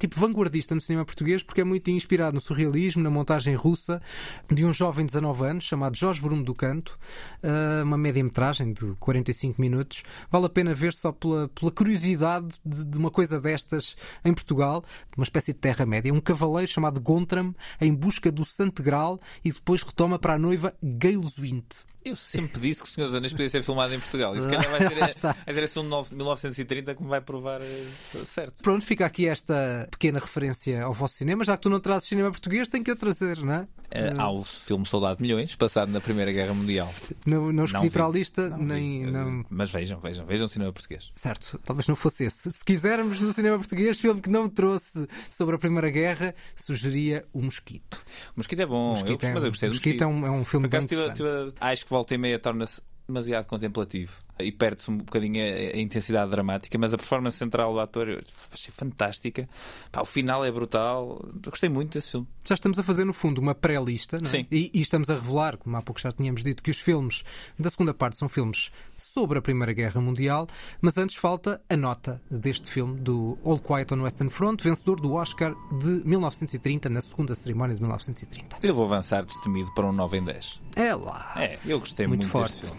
[0.00, 4.02] Tipo vanguardista no cinema português, porque é muito inspirado no surrealismo, na montagem russa
[4.50, 6.98] de um jovem de 19 anos chamado Jorge Bruno do Canto.
[7.40, 10.02] Ah, uma média-metragem de 45 minutos.
[10.28, 14.84] Vale a pena ver só pela, pela curiosidade de, de uma coisa destas em Portugal.
[15.16, 16.12] Uma espécie de Terra-média.
[16.12, 20.74] Um cavaleiro chamado Gontram em busca do Santo Graal e depois retoma para a noiva
[20.82, 21.64] Gales Wind.
[22.02, 24.34] Eu sempre disse que o Senhor dos Anéis podia ser filmado em Portugal.
[24.34, 24.80] E se calhar vai
[25.12, 27.86] ser a direção de 1930 que me vai provar eh,
[28.24, 28.62] certo.
[28.62, 31.44] Pronto, fica aqui esta pequena referência ao vosso cinema.
[31.44, 33.68] Já que tu não trazes cinema português, tem que eu trazer, não é?
[33.90, 36.90] Eh, há o filme Soldado de Milhões, passado na Primeira Guerra Mundial.
[37.26, 37.90] Não, não escolhi Não vi.
[37.90, 39.04] para a lista, Não nem.
[39.04, 39.10] vi.
[39.10, 39.44] Não...
[39.50, 41.10] Mas vejam, vejam, vejam cinema português.
[41.12, 42.50] Certo, talvez não fosse esse.
[42.50, 47.42] Se quisermos no cinema português, filme que não trouxe sobre a Primeira Guerra, sugeria O
[47.42, 48.02] Mosquito.
[48.30, 50.30] O Mosquito é bom, eu, Mosquito é- mas eu gostei do Mosquito é um- é
[50.30, 54.90] um filme acaso tive- tive- acho que volta e meia torna-se demasiado contemplativo e perde-se
[54.90, 58.20] um bocadinho a, a intensidade dramática, mas a performance central do ator eu
[58.52, 59.48] achei fantástica.
[59.90, 61.20] Pá, o final é brutal.
[61.44, 62.26] Eu gostei muito desse filme.
[62.44, 64.24] Já estamos a fazer, no fundo, uma pré-lista, é?
[64.24, 64.46] Sim.
[64.50, 67.22] E, e estamos a revelar, como há pouco já tínhamos dito, que os filmes
[67.58, 70.46] da segunda parte são filmes sobre a Primeira Guerra Mundial,
[70.80, 75.14] mas antes falta a nota deste filme, do All Quiet on Western Front, vencedor do
[75.14, 78.58] Oscar de 1930, na segunda cerimónia de 1930.
[78.62, 80.60] Eu vou avançar destemido para um 9 em 10.
[80.76, 81.34] É lá!
[81.36, 82.72] É, eu gostei muito, muito, forte.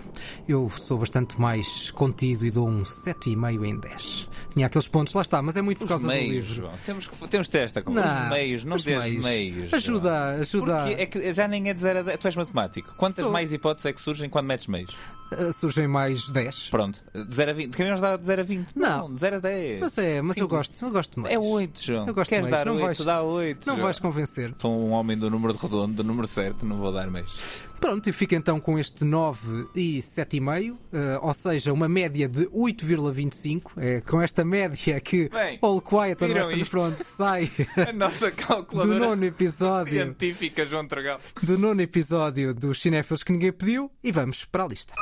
[0.48, 1.51] Eu sou bastante mais
[1.94, 4.30] contido e dou um 7,5 em 10.
[4.54, 6.54] Tinha aqueles pontos, lá está, mas é muito por Os causa do meios, livro.
[6.54, 6.74] João.
[6.86, 8.24] Temos que, temos que ter esta conversa.
[8.24, 9.24] Os meios, não os vês meios.
[9.26, 9.74] meios.
[9.74, 10.78] Ajuda, ajuda.
[10.88, 12.18] Porque é que já nem é de 0 a 10.
[12.20, 12.94] Tu és matemático.
[12.98, 13.32] Quantas Sou.
[13.32, 14.92] mais hipóteses é que surgem quando metes meios?
[15.32, 16.70] Uh, surgem mais 10.
[16.70, 17.76] Pronto, de 0 a 20.
[17.78, 18.74] Queremos dar de 0 a 20?
[18.76, 19.08] Não.
[19.08, 19.80] de 0 a 10.
[19.80, 20.68] Mas é, mas eu Simples.
[20.70, 21.34] gosto, eu gosto mais.
[21.34, 22.08] É 8, João.
[22.08, 22.58] Eu gosto Queres mais.
[22.58, 22.84] dar Não 8?
[22.86, 23.66] vais- Dá 8.
[23.66, 23.86] Não João.
[23.86, 24.54] vais convencer.
[24.58, 27.64] Sou um homem do número redondo, do número certo, não vou dar meios.
[27.82, 30.78] Pronto, e fica então com este 9 e 7,5, uh,
[31.20, 33.72] ou seja, uma média de 8,25.
[33.76, 36.66] É com esta média que Bem, All Quiet on Western?
[36.66, 37.52] Front sai
[37.90, 41.20] A nossa do calculadora nono episódio, científica, João Tragal.
[41.42, 44.94] do nono episódio dos Cinéfilos que ninguém pediu e vamos para a lista.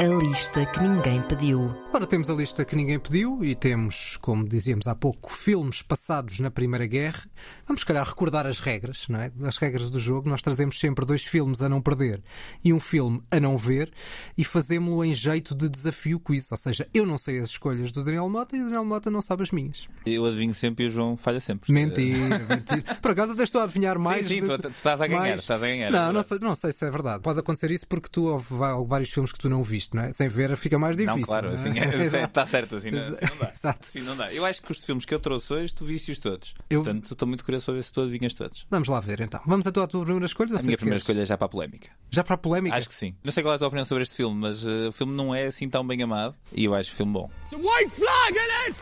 [0.00, 1.74] A lista que ninguém pediu.
[1.92, 6.40] Ora, temos a lista que ninguém pediu e temos, como dizíamos há pouco, filmes passados
[6.40, 7.24] na Primeira Guerra.
[7.66, 9.30] Vamos, se calhar, recordar as regras, não é?
[9.44, 10.26] As regras do jogo.
[10.30, 12.22] Nós trazemos sempre dois filmes a não perder
[12.64, 13.92] e um filme a não ver
[14.38, 16.50] e fazemos-lo em jeito de desafio quiz.
[16.50, 19.20] Ou seja, eu não sei as escolhas do Daniel Mota e o Daniel Mota não
[19.20, 19.86] sabe as minhas.
[20.06, 21.70] Eu adivinho sempre e o João falha sempre.
[21.74, 22.94] Mentira, mentira.
[23.02, 24.26] Por acaso até estou a adivinhar mais.
[24.26, 26.38] sim, tu- que- tu estás a ganhar, mais- estás a ganhar, é Não, não sei,
[26.38, 27.22] não sei se é verdade.
[27.22, 28.46] Pode acontecer isso porque tu houve
[28.86, 30.12] vários filmes que tu não viste, não é?
[30.12, 31.20] Sem ver fica mais difícil.
[31.20, 31.56] Não, claro, não é?
[31.56, 33.52] assim é, está certo, assim não, assim não dá.
[33.52, 33.78] Exato.
[33.88, 34.32] Assim não dá.
[34.32, 36.54] Eu acho que os filmes que eu trouxe hoje, tu viste-os todos.
[36.68, 38.66] Eu- Portanto, estou muito curioso para ver se tu adivinhas todos.
[38.70, 39.40] Vamos lá ver então.
[39.46, 40.56] Vamos à tua, tua primeira escolha?
[40.56, 41.02] A minha primeira queres.
[41.02, 41.90] escolha é já para a polémica.
[42.10, 42.76] Já para a polémica?
[42.76, 43.14] Acho que sim.
[43.24, 45.34] Não sei qual é a tua opinião sobre este filme, mas eh, o filme não
[45.34, 47.30] é assim tão bem amado e eu acho o filme bom.
[47.44, 48.80] It's a white flag, ain't it?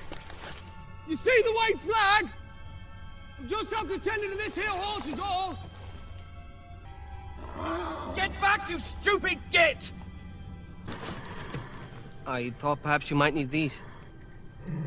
[1.08, 2.30] You see the white flag?
[3.48, 5.56] Just after tending to this here horse is all.
[8.14, 9.92] Get back, you stupid git!
[12.26, 13.78] I thought perhaps you might need these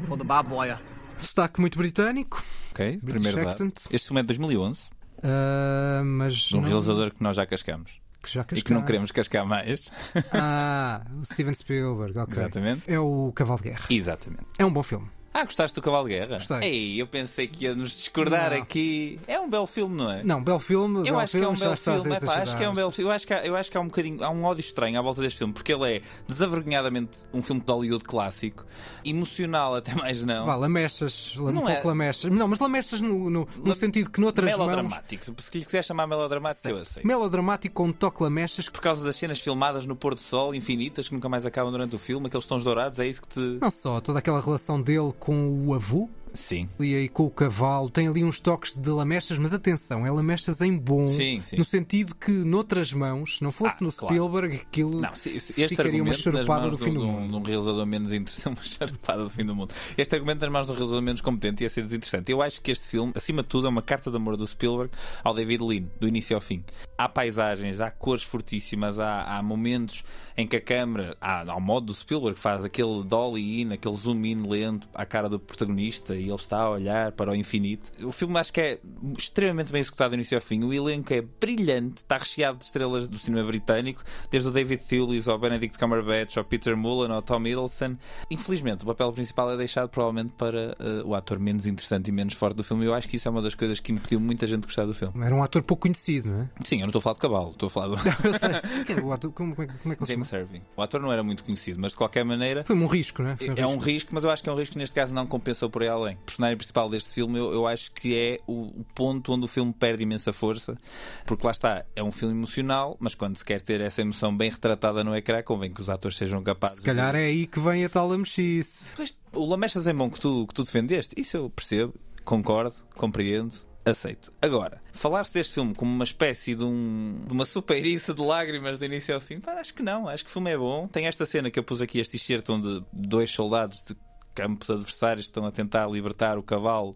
[0.07, 0.77] for the barbed wire.
[1.17, 2.97] Sotaque muito britânico, Ok?
[3.01, 3.73] British Primeiro dado.
[3.91, 4.89] Este filme é de 2011,
[5.23, 6.33] ah, mas.
[6.33, 7.99] de um não- realizador que nós já cascamos.
[8.23, 9.91] que já E que não queremos cascar mais.
[10.31, 12.33] Ah, o Steven Spielberg, ok.
[12.43, 12.91] Exatamente.
[12.91, 13.85] É o Cavalo de Guerra.
[13.89, 14.45] Exatamente.
[14.59, 15.07] É um bom filme.
[15.33, 16.33] Ah, gostaste do Cavalo de Guerra?
[16.35, 16.57] Gostei.
[16.61, 18.57] Ei, eu pensei que ia nos discordar Não.
[18.57, 19.17] aqui.
[19.25, 20.23] É um belo filme, não é?
[20.23, 20.97] Não, belo filme.
[20.99, 22.15] Eu belo acho que é um belo filme.
[22.17, 23.09] Epá, acho que é um belo filme.
[23.09, 25.01] Eu acho que, há, eu acho que há um bocadinho, há um ódio estranho à
[25.01, 28.65] volta deste filme, porque ele é desavergonhadamente um filme de Hollywood clássico,
[29.05, 30.45] emocional até mais não.
[30.45, 32.31] Vá, lamechas, um Não pouco é- lamechas.
[32.31, 34.67] Não, mas lamechas no, no, no sentido que noutras mãos...
[34.67, 35.23] melodramático.
[35.41, 37.07] Se lhe quiser chamar melodramático, eu aceito.
[37.07, 41.07] Melodramático com um toque lamechas Por causa das cenas filmadas no pôr do sol, infinitas,
[41.07, 43.57] que nunca mais acabam durante o filme, aqueles tons dourados, é isso que te.
[43.61, 46.67] não só, toda aquela relação dele com o avô Sim.
[46.79, 50.61] e aí com o cavalo, tem ali uns toques de lamechas, mas atenção, é lamechas
[50.61, 51.57] em bom, Sim, sim.
[51.57, 54.13] no sentido que noutras mãos, se não fosse Ah, no claro.
[54.15, 57.29] Spielberg, aquilo Não, se- se- este ficaria uma charupada do fim do um, mundo.
[57.31, 59.73] de um realizador menos interessante, uma charupada do fim do mundo.
[59.97, 62.31] Este argumento nas mãos de um realizador menos competente ia ser desinteressante.
[62.31, 64.91] Eu acho que este filme, acima de tudo, é uma carta de amor do Spielberg
[65.23, 66.63] ao David Lean, do início ao fim.
[66.97, 70.03] Há paisagens, há cores fortíssimas, há, há momentos
[70.37, 74.23] em que a câmera, há, ao modo do Spielberg, faz aquele dolly in, aquele zoom
[74.25, 77.91] in lento à cara do protagonista e ele está a olhar para o infinito.
[78.05, 78.79] O filme acho que é
[79.17, 80.63] extremamente bem executado do início ao fim.
[80.63, 85.27] O elenco é brilhante, está recheado de estrelas do cinema britânico, desde o David Thewlis
[85.27, 87.97] ao Benedict Cumberbatch, ao Peter Mullen, ao Tom Hiddleston.
[88.29, 92.33] Infelizmente, o papel principal é deixado provavelmente para eh, o ator menos interessante e menos
[92.33, 92.85] forte do filme.
[92.85, 94.93] Eu acho que isso é uma das coisas que impediu muita gente de gostar do
[94.93, 95.13] filme.
[95.23, 96.49] Era um ator pouco conhecido, não é?
[96.63, 99.31] Sim, eu não estou a falar de cavalo, estou a falar do é o ator?
[99.31, 100.31] Como, como é, que- como é que ele se James?
[100.33, 100.61] Irving.
[100.75, 102.63] O ator não era muito conhecido, mas de qualquer maneira.
[102.63, 103.37] Foi um risco, não é?
[103.37, 105.25] Foi É um risco, mas eu acho que é um risco que neste caso não
[105.25, 106.10] compensou por aí além.
[106.15, 109.47] O personagem principal deste filme, eu, eu acho que é o, o ponto onde o
[109.47, 110.77] filme perde imensa força,
[111.25, 114.49] porque lá está, é um filme emocional, mas quando se quer ter essa emoção bem
[114.49, 116.77] retratada no ecrã, convém que os atores sejam capazes.
[116.77, 117.19] Se calhar de...
[117.19, 118.93] é aí que vem a tal lamechice.
[118.95, 121.93] Pois, o Lamechas em bom que tu, que tu defendeste, isso eu percebo,
[122.23, 123.55] concordo, compreendo.
[123.85, 124.31] aceito.
[124.41, 128.85] Agora, falar-se deste filme como uma espécie de, um, de uma superícia de lágrimas do
[128.85, 130.07] início ao fim, pá, acho que não.
[130.07, 130.87] Acho que o filme é bom.
[130.87, 133.95] Tem esta cena que eu pus aqui, este t-shirt onde dois soldados de
[134.33, 136.95] campos adversários estão a tentar libertar o cavalo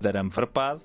[0.00, 0.82] de arame farpado.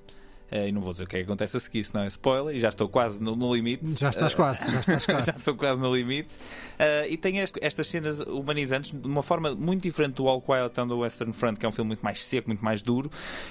[0.52, 2.56] Eh, e não vou dizer o que é que acontece a seguir, senão é spoiler,
[2.56, 3.84] e já estou quase no, no limite.
[3.98, 5.26] Já estás Eh, quase, já estás quase.
[5.26, 6.30] já estou quase no limite.
[6.78, 10.80] Eh, e tem este- estas cenas humanizantes de uma forma muito diferente do All Quiet
[10.80, 13.10] on the Western Front, que é um filme muito mais seco, muito mais duro.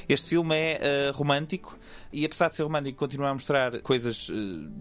[0.09, 1.77] Este filme é romântico
[2.13, 4.31] e, apesar de ser romântico, continua a mostrar coisas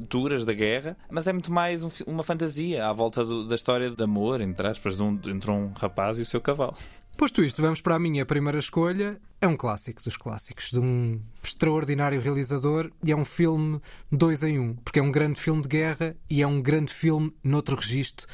[0.07, 3.89] duras da guerra, mas é muito mais um uma fantasia à volta do- da história
[3.89, 6.77] de amor, entre aspas, de um- entre um rapaz e o seu cavalo.
[7.17, 9.19] Posto isto, vamos para a minha primeira escolha.
[9.39, 13.79] É um clássico dos clássicos, de um extraordinário realizador e é um filme
[14.11, 17.33] dois em um, porque é um grande filme de guerra e é um grande filme
[17.43, 18.25] noutro registro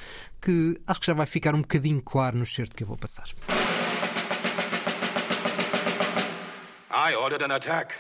[0.42, 3.28] que acho que já vai ficar um bocadinho claro no certo que eu vou passar.
[6.92, 7.94] I ordered an attack.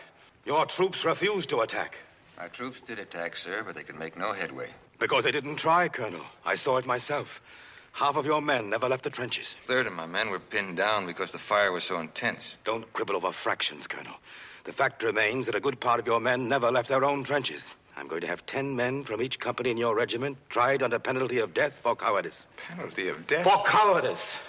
[0.45, 1.97] Your troops refused to attack.
[2.37, 4.69] Our troops did attack, sir, but they could make no headway.
[4.99, 6.25] Because they didn't try, Colonel.
[6.45, 7.41] I saw it myself.
[7.91, 9.57] Half of your men never left the trenches.
[9.63, 12.55] A third of my men were pinned down because the fire was so intense.
[12.63, 14.15] Don't quibble over fractions, Colonel.
[14.63, 17.73] The fact remains that a good part of your men never left their own trenches.
[17.97, 21.39] I'm going to have ten men from each company in your regiment tried under penalty
[21.39, 22.45] of death for cowardice.
[22.69, 23.43] Penalty of death?
[23.43, 24.39] For cowardice!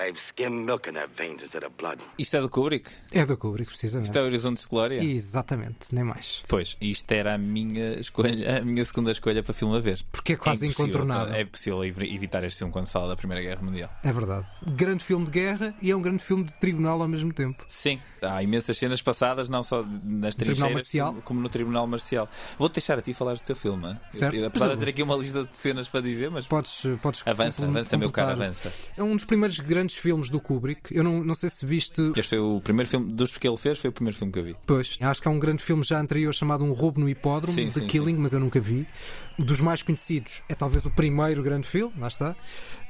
[0.00, 1.98] They've skim milk in their veins instead of blood.
[2.18, 2.90] Isto é do Kubrick?
[3.12, 4.06] É do Kubrick, precisamente.
[4.06, 5.02] Isto é Horizontes de Glória?
[5.04, 6.42] Exatamente, nem mais.
[6.48, 10.00] Pois, isto era a minha escolha, a minha segunda escolha para filme a ver.
[10.10, 11.34] Porque é quase impossível, incontornável.
[11.34, 13.90] É possível ev- evitar este filme quando se fala da Primeira Guerra Mundial.
[14.02, 14.46] É verdade.
[14.74, 17.62] Grande filme de guerra e é um grande filme de tribunal ao mesmo tempo.
[17.68, 20.36] Sim, há imensas cenas passadas, não só nas Tribunal
[20.70, 21.08] trincheiras, Marcial.
[21.08, 22.26] como, como no Tribunal Marcial.
[22.58, 23.98] Vou-te deixar a ti falar do teu filme.
[24.10, 24.34] Certo.
[24.34, 27.22] Eu, apesar Mas de ter aqui uma lista de cenas para dizer, mas Podes, podes
[27.26, 28.72] avança, avança, meu caro, avança.
[28.96, 30.94] É um dos primeiros grandes filmes do Kubrick.
[30.94, 32.12] Eu não, não sei se viste.
[32.16, 34.44] Este foi o primeiro filme, dos que ele fez, foi o primeiro filme que eu
[34.44, 34.56] vi.
[34.66, 37.66] Pois, acho que há um grande filme já anterior chamado Um Roubo no Hipódromo, Sim,
[37.66, 38.86] The sim, Killing, mas eu nunca vi.
[39.38, 42.36] Dos mais conhecidos, é talvez o primeiro grande filme, lá está.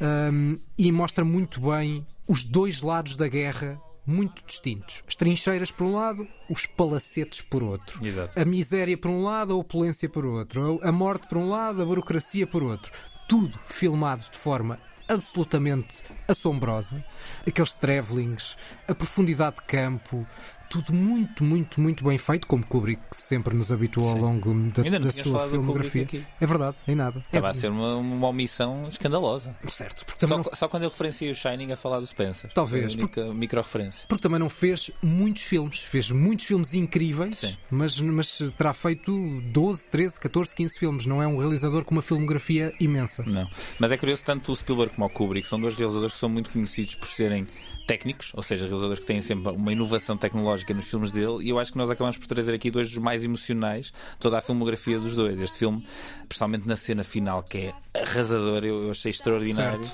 [0.00, 5.04] Um, e mostra muito bem os dois lados da guerra muito distintos.
[5.06, 8.04] As trincheiras por um lado, os palacetes por outro.
[8.04, 8.38] Exato.
[8.38, 10.80] A miséria por um lado, a opulência por outro.
[10.82, 12.90] A morte por um lado, a burocracia por outro.
[13.28, 14.78] Tudo filmado de forma
[15.10, 17.04] absolutamente assombrosa.
[17.46, 18.56] Aqueles travelings,
[18.88, 20.26] a profundidade de campo,
[20.70, 24.20] tudo muito, muito, muito bem feito, como Kubrick sempre nos habituou ao Sim.
[24.20, 26.06] longo da, Ainda não da sua filmografia.
[26.40, 27.18] É verdade, em nada.
[27.26, 29.56] Estava é, a ser uma, uma omissão escandalosa.
[29.68, 32.52] Certo, porque Só, não- só quando eu referenciei o Shining a falar do Spencer.
[32.52, 34.06] Talvez, única micro-referência.
[34.08, 35.80] Porque também não fez muitos filmes.
[35.80, 37.56] Fez muitos filmes incríveis, Sim.
[37.68, 41.06] mas, mas terá feito 12, 13, 14, 15 filmes.
[41.06, 43.24] Não é um realizador com uma filmografia imensa.
[43.26, 43.50] Não.
[43.78, 46.50] Mas é curioso, tanto o Spielberg como o Kubrick são dois realizadores que são muito
[46.50, 47.44] conhecidos por serem
[47.86, 51.58] técnicos, ou seja, realizadores que têm sempre uma inovação tecnológica nos filmes dele, e eu
[51.58, 55.14] acho que nós acabamos por trazer aqui dois dos mais emocionais, toda a filmografia dos
[55.16, 55.40] dois.
[55.40, 55.84] Este filme,
[56.28, 59.84] principalmente na cena final, que é arrasador, eu, eu achei extraordinário.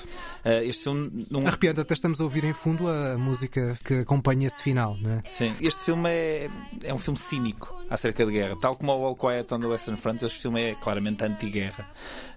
[0.45, 4.47] Uh, este filme não, Arrepiante, até estamos a ouvir em fundo a música que acompanha
[4.47, 5.23] esse final, não é?
[5.27, 6.49] Sim, este filme é,
[6.83, 8.55] é um filme cínico acerca de guerra.
[8.61, 11.89] Tal como o All Quiet on the Western Front, este filme é claramente anti-guerra.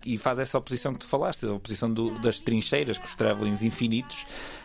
[0.06, 3.62] E faz essa oposição que tu falaste, a oposição do- das trincheiras, com os travelings
[3.62, 4.24] infinitos,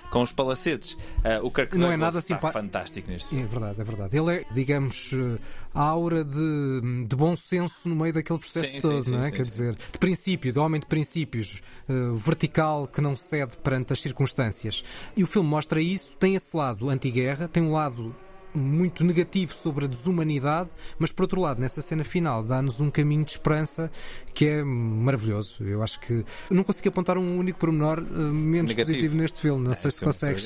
[0.10, 0.98] com os palacetes.
[1.24, 3.44] Ah, o Kirk Não é nada está simpa- fantástico neste filme.
[3.44, 4.18] É verdade, é verdade.
[4.18, 5.38] Ele é, digamos, eh,
[5.74, 9.26] a aura de, de bom senso no meio daquele processo Sim, todo, sim, não é?
[9.26, 13.94] sim, Quer dizer, de princípio, de homem de princípios, eh, vertical que não cede perante
[13.94, 14.84] as circunstâncias.
[15.18, 18.16] E o filme mostra isso, tem esse lado anti-guerra, tem um lado
[18.58, 23.26] muito negativo sobre a desumanidade, mas por outro lado, nessa cena final, dá-nos um caminho
[23.26, 23.92] de esperança
[24.36, 25.64] que é maravilhoso.
[25.64, 28.86] Eu acho que não consigo apontar um único pormenor eh, menos Negativo.
[28.98, 29.64] positivo neste filme.
[29.64, 30.46] Não É, sei se consegues.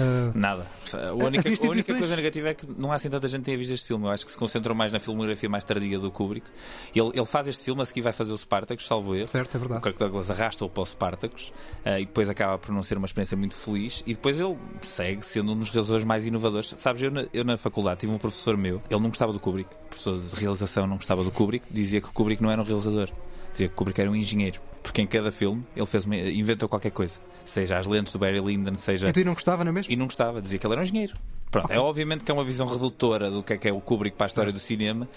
[0.00, 0.66] eh, Nada.
[0.66, 3.40] A única, As a única instituições- coisa negativa é que não há assim tanta gente
[3.40, 4.06] que tenha visto este filme.
[4.06, 6.48] Eu acho que se concentrou mais na filmografia mais tardia do Kubrick.
[6.94, 9.28] Ele, ele faz este filme, a seguir vai fazer o Spartacus, salvo erro.
[9.28, 9.80] Certo, é verdade.
[9.80, 11.52] O Kirk Douglas arrasta-o para o Spartacus
[11.84, 14.02] eh, e depois acaba por não ser uma experiência muito feliz.
[14.06, 16.68] E depois ele segue sendo um dos realizadores mais inovadores.
[16.76, 19.68] Sabes, eu na, eu na faculdade tive um professor meu, ele não gostava do Kubrick,
[19.90, 23.10] professor de realização não gostava do Kubrick, dizia que o Kubrick não era um realizador,
[23.58, 24.60] dizia que Kubrick era um engenheiro.
[24.82, 28.40] Porque em cada filme ele fez uma- inventou qualquer coisa, seja as lentes do Barry
[28.40, 29.08] Lyndon, seja.
[29.08, 29.92] Então e não gostava, não é mesmo?
[29.92, 31.14] E não gostava, dizia que ele era um engenheiro.
[31.50, 34.16] Pronto, é obviamente que é uma visão redutora do que é que é o Kubrick
[34.16, 35.08] para a história do cinema.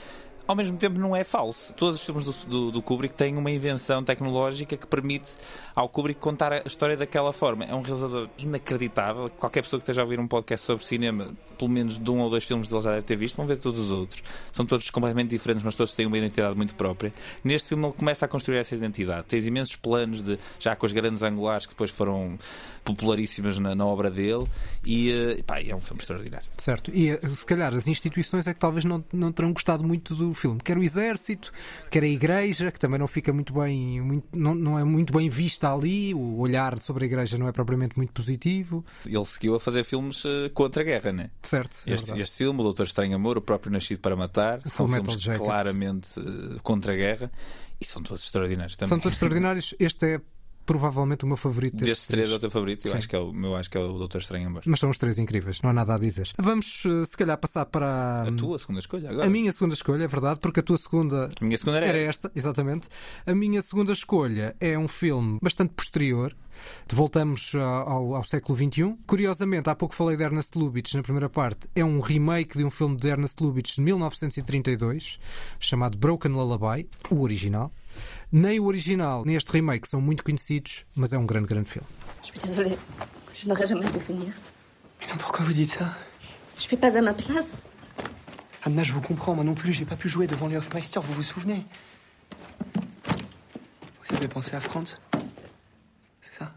[0.51, 1.73] Ao mesmo tempo não é falso.
[1.75, 5.31] Todos os filmes do, do, do, Kubrick têm uma invenção tecnológica que permite
[5.73, 7.63] ao Kubrick contar a história daquela forma.
[7.63, 9.29] É um realizador inacreditável.
[9.29, 12.29] Qualquer pessoa que esteja a ouvir um podcast sobre cinema, pelo menos de um ou
[12.29, 14.21] dois filmes dele já deve ter visto, vão ver todos os outros.
[14.51, 17.13] São todos completamente diferentes, mas todos têm uma identidade muito própria.
[17.45, 19.27] Neste filme ele começa a construir essa identidade.
[19.29, 22.37] Tens imensos planos de já com as grandes angulares que depois foram
[22.83, 24.45] popularíssimas na, na obra dele
[24.83, 26.47] e uh, pá, é um filme extraordinário.
[26.57, 26.91] Certo.
[26.93, 30.33] E uh, se calhar as instituições é que talvez não, não terão gostado muito do
[30.41, 30.59] filme.
[30.59, 31.51] Quer o exército,
[31.89, 35.29] quer a igreja, que também não fica muito bem, muito, não, não é muito bem
[35.29, 36.13] vista ali.
[36.13, 38.83] O olhar sobre a igreja não é propriamente muito positivo.
[39.05, 41.29] Ele seguiu a fazer filmes uh, contra a guerra, né?
[41.43, 41.83] Certo.
[41.85, 45.25] É este, este filme, O Doutor Estranho Amor, O Próprio Nascido para Matar, são filmes
[45.37, 46.09] claramente
[46.63, 47.31] contra a guerra
[47.81, 48.89] e são todos extraordinários também.
[48.89, 49.73] São todos extraordinários.
[49.79, 50.21] Este é
[50.65, 52.31] provavelmente o meu favorito desses três.
[52.31, 52.87] é o teu favorito?
[52.87, 54.65] Eu acho, que é o, meu acho que é o Doutor Estranho ambos.
[54.65, 56.29] Mas são os três incríveis, não há nada a dizer.
[56.37, 58.23] Vamos, eh, se calhar, passar para.
[58.23, 59.25] A tua segunda escolha agora.
[59.25, 61.29] A minha segunda escolha, é verdade, porque a tua segunda.
[61.39, 62.27] A minha segunda era, era esta.
[62.27, 62.31] esta.
[62.35, 62.87] Exatamente.
[63.25, 66.35] A minha segunda escolha é um filme bastante posterior.
[66.91, 68.95] Voltamos ao, ao, século XXI.
[69.07, 71.67] Curiosamente, há pouco falei de Ernest Lubitsch na primeira parte.
[71.75, 75.19] É um remake de um filme de Ernest Lubitsch de 1932,
[75.59, 77.71] chamado Broken Lullaby, o original.
[78.31, 81.87] Nem o original, nem este remake são muito conhecidos, mas é um grande, grande filme.
[82.21, 82.77] Je suis désolée.
[83.33, 84.33] Je n'aurais jamais pu finir.
[84.99, 85.97] Mais non, pourquoi vous dites ça
[86.55, 87.59] Je suis pas à ma place.
[88.63, 89.35] Anna, je vous comprends.
[89.35, 91.65] Moi non plus, j'ai pas pu jouer devant les Hofmeister, vous vous souvenez?
[94.05, 94.97] Vous avez pensé à Franz?
[96.21, 96.53] C'est ça?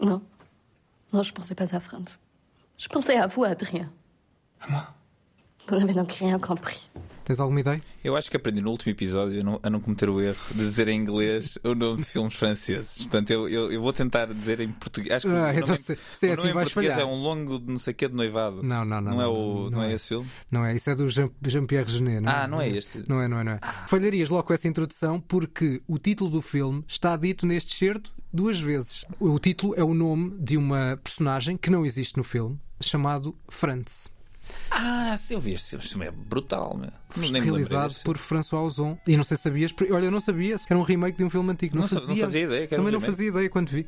[0.00, 0.22] Non.
[1.12, 2.18] Non, je pensais pas à Franz.
[2.78, 3.90] Je pensais à vous, Adrien.
[4.60, 4.94] À moi?
[5.68, 6.90] Vous n'avez donc rien compris.
[7.24, 7.80] Tens alguma ideia?
[8.02, 10.64] Eu acho que aprendi no último episódio a não, a não cometer o erro de
[10.64, 12.98] dizer em inglês o nome de filmes franceses.
[12.98, 15.16] Portanto, eu, eu, eu, vou tentar dizer em português.
[15.16, 17.00] Acho que ah, o então, se, se é assim, em português falhar.
[17.00, 18.62] é um longo de não sei que de noivado.
[18.62, 19.12] Não, não, não.
[19.12, 20.28] Não, é, o, não, não é, é esse filme?
[20.50, 22.20] Não é, isso é do Jean-Pierre Jean Genet.
[22.20, 23.04] Não, ah, não é este.
[23.08, 23.58] Não é, não é, não é.
[23.62, 23.72] Ah.
[23.86, 28.58] Falharias logo com essa introdução porque o título do filme está dito neste certo duas
[28.58, 29.04] vezes.
[29.20, 34.10] O título é o nome de uma personagem que não existe no filme, chamado Franz.
[34.70, 36.90] Ah, se eu vi este filme, é brutal, meu.
[37.20, 38.98] Realizado por François Ozon.
[39.06, 41.50] E não sei se sabias, olha, eu não sabia, era um remake de um filme
[41.52, 41.76] antigo.
[41.76, 42.68] Não, não fazia, não fazia ideia.
[42.68, 43.86] Também um não fazia ideia quando vi.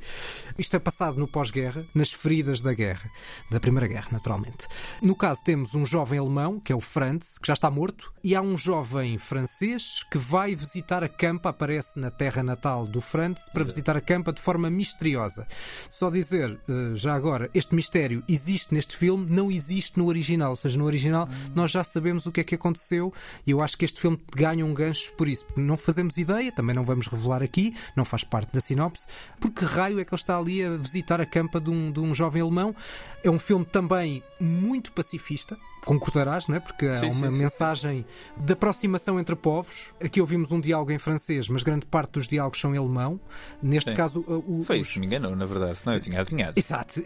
[0.58, 3.10] Isto é passado no pós-guerra, nas feridas da guerra,
[3.50, 4.66] da Primeira Guerra, naturalmente.
[5.02, 8.34] No caso, temos um jovem alemão, que é o Franz, que já está morto, e
[8.34, 13.48] há um jovem francês que vai visitar a campa, aparece na terra natal do Franz,
[13.48, 13.74] para Exato.
[13.74, 15.46] visitar a campa de forma misteriosa.
[15.88, 20.56] Só dizer, eh, já agora, este mistério existe neste filme, não existe no original, ou
[20.56, 23.12] seja, no original nós já sabemos o que é que aconteceu
[23.46, 25.46] e eu acho que este filme ganha um gancho por isso.
[25.56, 29.06] Não fazemos ideia, também não vamos revelar aqui, não faz parte da sinopse,
[29.40, 32.14] porque raio é que ele está ali a visitar a campa de um, de um
[32.14, 32.74] jovem alemão.
[33.22, 36.60] É um filme também muito pacifista, concordarás, não é?
[36.60, 38.44] Porque há uma sim, mensagem sim.
[38.44, 39.92] de aproximação entre povos.
[40.02, 43.20] Aqui ouvimos um diálogo em francês, mas grande parte dos diálogos são em alemão.
[43.62, 44.62] Neste caso, o.
[44.64, 46.58] Foi isso, me enganou, na verdade, senão eu tinha adivinhado.
[46.58, 47.00] Exato.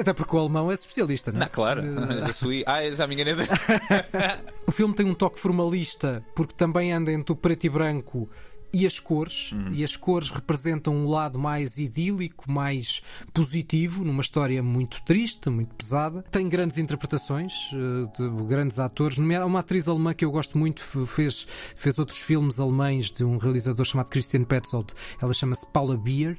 [0.00, 1.44] Até porque o alemão é especialista, não é?
[1.44, 1.82] Não, claro.
[2.20, 2.64] já fui...
[2.72, 3.34] Ah, já me enganei.
[4.66, 8.28] o filme tem um toque formalista, porque também anda entre o preto e branco
[8.74, 9.72] e as cores, uhum.
[9.72, 15.76] e as cores representam um lado mais idílico, mais positivo, numa história muito triste, muito
[15.76, 16.22] pesada.
[16.22, 19.16] Tem grandes interpretações eh, de grandes atores.
[19.16, 23.36] Há uma atriz alemã que eu gosto muito, fez, fez outros filmes alemães de um
[23.36, 24.92] realizador chamado Christian Petzold.
[25.20, 26.36] Ela chama-se Paula Beer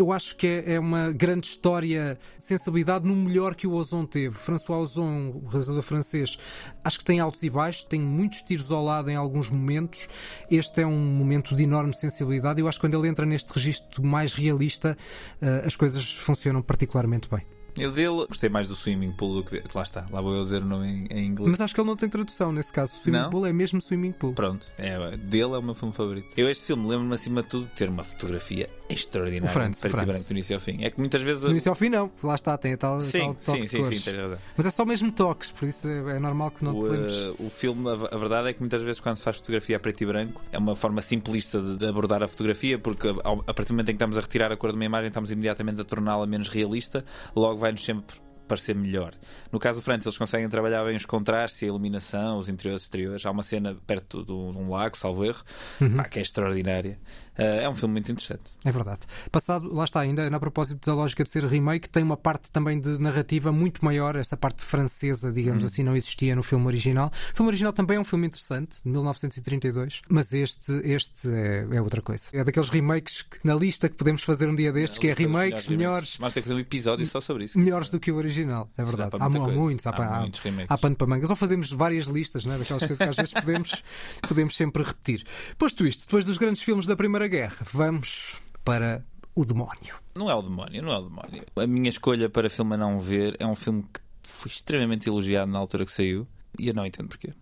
[0.00, 4.34] eu acho que é, é, uma grande história, sensibilidade no melhor que o Ozon teve.
[4.34, 6.38] François Ozon, o realizador francês,
[6.82, 10.08] acho que tem altos e baixos, tem muitos tiros ao lado em alguns momentos.
[10.50, 12.60] Este é um momento de enorme sensibilidade.
[12.60, 14.96] Eu acho que quando ele entra neste registro mais realista,
[15.42, 17.44] uh, as coisas funcionam particularmente bem.
[17.78, 19.62] Eu dele gostei mais do swimming pool do que.
[19.74, 21.50] Lá está, lá vou eu dizer o nome em, em, inglês.
[21.50, 22.96] Mas acho que ele não tem tradução nesse caso.
[22.96, 23.30] O swimming não?
[23.30, 24.32] pool é mesmo swimming pool.
[24.32, 26.28] Pronto, é, dele é o meu filme favorito.
[26.36, 29.48] Eu este filme lembro-me acima de tudo de ter uma fotografia extraordinária.
[29.48, 30.82] O France, para branco do início ao fim.
[30.82, 31.42] É que muitas vezes.
[31.42, 33.94] Do início ao fim não, lá está, tem a tal, sim, tal toque sim, sim,
[33.94, 34.38] sim, tens razão.
[34.56, 37.16] Mas é só mesmo toques, por isso é, é normal que não o, te lembres.
[37.16, 39.80] Uh, o filme, a, a, verdade é que muitas vezes quando se faz fotografia a
[39.80, 43.54] preto e branco, é uma forma simplista de, de abordar a fotografia, porque ao, a
[43.54, 45.80] partir do momento em que estamos a retirar a cor de uma imagem, estamos imediatamente
[45.80, 48.16] a torná-la menos realista, logo vai-nos sempre
[48.50, 49.12] parecer melhor.
[49.52, 52.82] No caso do Francis, eles conseguem trabalhar bem os contrastes e a iluminação, os interiores
[52.82, 53.24] e exteriores.
[53.24, 55.40] Há uma cena perto de um lago, salvo erro,
[55.80, 55.96] uhum.
[55.96, 56.98] pá, que é extraordinária.
[57.38, 58.42] Uh, é um filme muito interessante.
[58.64, 59.00] É verdade.
[59.30, 62.78] Passado, lá está, ainda na propósito da lógica de ser remake, tem uma parte também
[62.78, 64.16] de narrativa muito maior.
[64.16, 65.66] Essa parte francesa, digamos hum.
[65.68, 67.10] assim, não existia no filme original.
[67.32, 71.80] O filme original também é um filme interessante, de 1932, mas este, este é, é
[71.80, 72.26] outra coisa.
[72.32, 75.68] É daqueles remakes que, na lista que podemos fazer um dia destes, que é remakes
[75.68, 75.68] melhores.
[75.68, 77.58] melhores Mas tem que fazer um episódio só sobre isso.
[77.58, 79.16] Melhores do que o original original, é verdade.
[79.18, 79.48] Há, há coisa.
[79.60, 80.70] muitos, há, Há há- muitos remakes.
[80.70, 81.30] há pano para mangas.
[81.30, 82.58] Ou fazemos várias listas, não é?
[82.58, 83.82] daquelas coisas que às vezes podemos,
[84.28, 85.24] podemos sempre repetir.
[85.58, 89.94] Posto isto, depois dos grandes filmes da Primeira Guerra, vamos para o demónio.
[90.14, 91.44] Não é o demónio, não é o demónio.
[91.56, 95.50] A minha escolha para filme a não ver é um filme que foi extremamente elogiado
[95.50, 96.26] na altura que saiu
[96.58, 97.32] e eu não entendo porquê.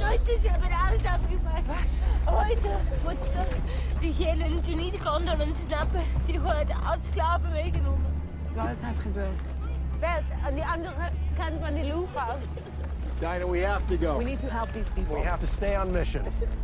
[0.00, 0.20] Nooit
[4.04, 8.06] ze diegene die niet konden ontsnappen, die worden als slaven meegenomen.
[8.54, 9.40] Wat is dat gebeurd?
[10.00, 12.36] Bert, aan die andere kant van die Louvre.
[13.18, 14.18] Dinah, we have to go.
[14.18, 15.14] We need to help these people.
[15.14, 16.22] We have to stay on mission.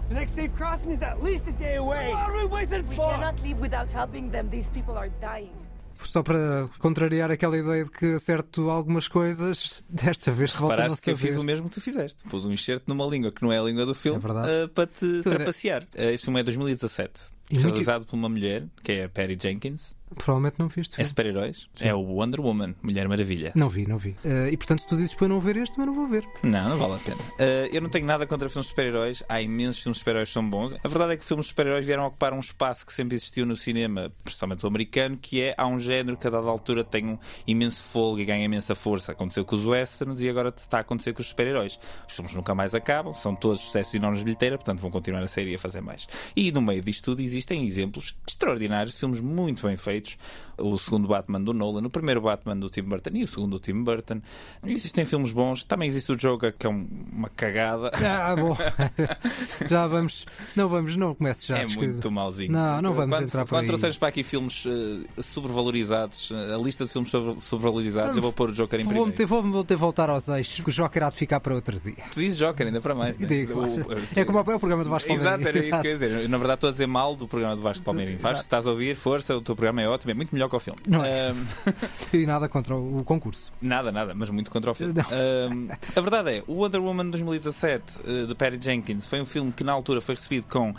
[0.08, 2.08] The next safe crossing is at least a day away.
[2.08, 3.10] What are we waiting We for?
[3.10, 4.50] cannot leave without helping them.
[4.50, 5.59] These people are dying.
[6.04, 11.16] Só para contrariar aquela ideia de que acerto algumas coisas, desta vez Reparaste que eu
[11.16, 12.24] fiz o mesmo que tu fizeste.
[12.24, 15.22] Pus um enxerto numa língua que não é a língua do filme eh, para te
[15.22, 15.86] trapacear.
[15.94, 17.12] Eh, Este filme é 2017.
[17.50, 19.98] E muito- Realizado por uma mulher, que é a Patty Jenkins.
[20.16, 21.08] Provavelmente não viste É filme.
[21.08, 21.70] super-heróis.
[21.80, 23.52] É o Wonder Woman, Mulher Maravilha.
[23.54, 24.16] Não vi, não vi.
[24.24, 26.26] Eh, e portanto, se tu dizes para eu não ver este, mas não vou ver.
[26.42, 27.16] Não, não vale a pena.
[27.16, 29.22] Uh, eu não tenho nada contra filmes de super-heróis.
[29.28, 30.74] Há imensos filmes de super-heróis que são bons.
[30.82, 33.54] A verdade é que filmes de super-heróis vieram ocupar um espaço que sempre existiu no
[33.54, 37.18] cinema, principalmente o americano, que é há um género que a dada altura tem um
[37.46, 39.12] imenso fogo e ganha imensa força.
[39.12, 41.78] Aconteceu com os westerns e agora está a acontecer com os super-heróis.
[42.08, 45.28] Os filmes nunca mais acabam, são todos sucessos enormes de bilheteira, portanto vão continuar a
[45.28, 46.08] sair e a fazer mais.
[46.34, 50.16] E no meio disto tudo existem exemplos extraordinários, filmes muito bem feitos.
[50.60, 53.58] O segundo Batman do Nolan, o primeiro Batman do Tim Burton e o segundo do
[53.58, 54.20] Tim Burton.
[54.64, 55.64] Existem filmes bons.
[55.64, 57.90] Também existe o Joker, que é um- uma cagada.
[57.94, 58.56] Ah, bom.
[59.68, 60.26] já vamos.
[60.56, 61.58] Não vamos, não comece já.
[61.58, 62.52] é muito mauzinho.
[62.52, 63.66] Não, não vamos quando, entrar por Quando aí.
[63.68, 68.32] trouxeres para aqui filmes eh, sobrevalorizados, eh, a lista de filmes sobre- sobrevalorizados, eu vou
[68.32, 69.10] pôr o Joker em Vou primeiro.
[69.10, 71.94] meter, vou meter voltar aos eixos, porque o Joker há de ficar para outro dia.
[72.12, 73.18] Tu dizes Joker, ainda para mais.
[73.18, 73.26] né?
[73.26, 73.80] Digo, O-
[74.18, 75.36] é como é o programa do Vasco Palmeirinho.
[75.38, 76.28] Exato, era isso que eu ia dizer.
[76.28, 78.18] Na verdade, estou a dizer mal do programa do Vasco Palmeirinho.
[78.18, 80.56] Faz, se estás a ouvir, força, o teu programa é ótimo, é muito melhor que
[80.56, 80.80] o filme.
[80.86, 81.30] Não é.
[81.30, 81.46] Ahm,
[82.12, 83.52] E nada contra o concurso.
[83.60, 84.94] Nada, nada, mas muito contra o filme.
[85.00, 89.52] Ahm, a verdade é, o Wonder Woman 2017 eh, de Patty Jenkins foi um filme
[89.52, 90.74] que na altura foi recebido com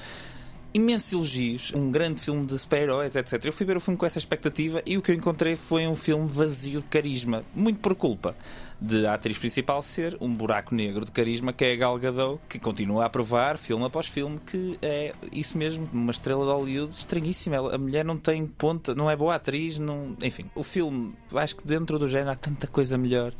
[0.74, 3.46] imensos elogios, um grande filme de super-heróis, etc.
[3.46, 5.96] Eu fui ver o filme com essa expectativa e o que eu encontrei foi um
[5.96, 8.36] filme vazio de carisma, muito por culpa
[8.82, 12.40] de a atriz principal ser um buraco negro de carisma que é a Gal Gadot,
[12.50, 16.92] que continua a provar, filme após filme, que é isso mesmo, uma estrela de Hollywood
[16.94, 17.56] estranhíssima.
[17.56, 20.16] Ela- A mulher não tem ponta, não é boa atriz, não...
[20.24, 20.46] enfim.
[20.56, 23.32] O filme, acho que dentro do género há tanta coisa melhor.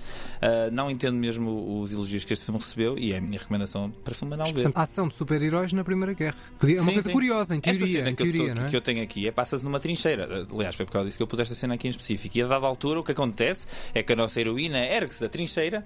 [0.42, 3.90] Ah, não entendo mesmo os elogios que este filme recebeu e é a minha recomendação
[4.04, 4.72] para filme não ver.
[4.76, 6.36] Ação de super-heróis na Primeira Guerra.
[6.60, 7.14] Podia- é uma Sim, coisa sim.
[7.14, 7.94] curiosa, em Esta teoria.
[7.98, 8.70] cena Em que, eu teoria tô- não é?
[8.70, 10.48] que eu tenho aqui é passa-se numa trincheira.
[10.54, 12.38] Aliás, foi por causa disso que eu pus esta cena aqui em específico.
[12.38, 15.86] E a dada altura, o que acontece é que a nossa heroína ergue-se trincheira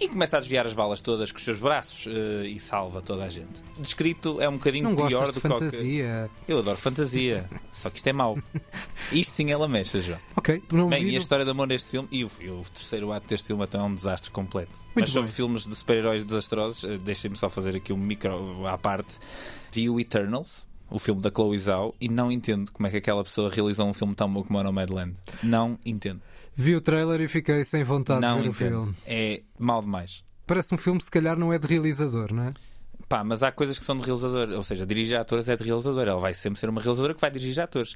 [0.00, 3.22] e começa a desviar as balas todas com os seus braços eh, e salva toda
[3.22, 3.62] a gente.
[3.78, 6.30] Descrito é um bocadinho Não pior do de que fantasia.
[6.48, 8.38] Eu adoro fantasia, só que isto é mau.
[9.12, 10.18] Isto sim ela mexe, João.
[10.36, 12.62] Ok, não Bem, vi, e a história de amor neste filme, e o, e o
[12.72, 14.78] terceiro ato deste filme então é um desastre completo.
[14.78, 18.78] Muito Mas sobre filmes de super-heróis desastrosos, eh, deixem-me só fazer aqui um micro à
[18.78, 19.18] parte.
[19.70, 23.22] Vi o Eternals, o filme da Chloe Zhao, e não entendo como é que aquela
[23.22, 25.14] pessoa realizou um filme tão bom como o Nomadland.
[25.42, 26.20] Não entendo.
[26.54, 28.82] Vi o trailer e fiquei sem vontade não de ver o entendo.
[28.82, 28.96] filme.
[29.06, 30.24] É mal demais.
[30.46, 32.50] Parece um filme, se calhar, não é de realizador, não é?
[33.08, 36.06] Pá, mas há coisas que são de realizador, ou seja, dirigir atores é de realizador.
[36.06, 37.94] Ela vai sempre ser uma realizadora que vai dirigir atores.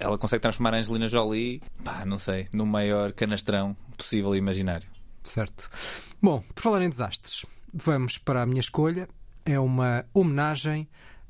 [0.00, 4.88] Ela consegue transformar a Angelina Jolie, pá, não sei, no maior canastrão possível e imaginário.
[5.22, 5.70] Certo.
[6.22, 9.08] Bom, por falar em desastres, vamos para a minha escolha.
[9.44, 10.88] É uma homenagem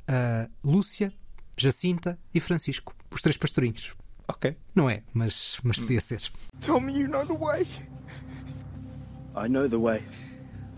[0.09, 1.13] a Lúcia,
[1.57, 3.95] Jacinta e Francisco, os três pastorinhos.
[4.27, 4.57] Ok.
[4.75, 6.21] Não é, mas, mas podia ser.
[6.61, 7.67] Tell me you know the way.
[9.37, 10.03] I know the way.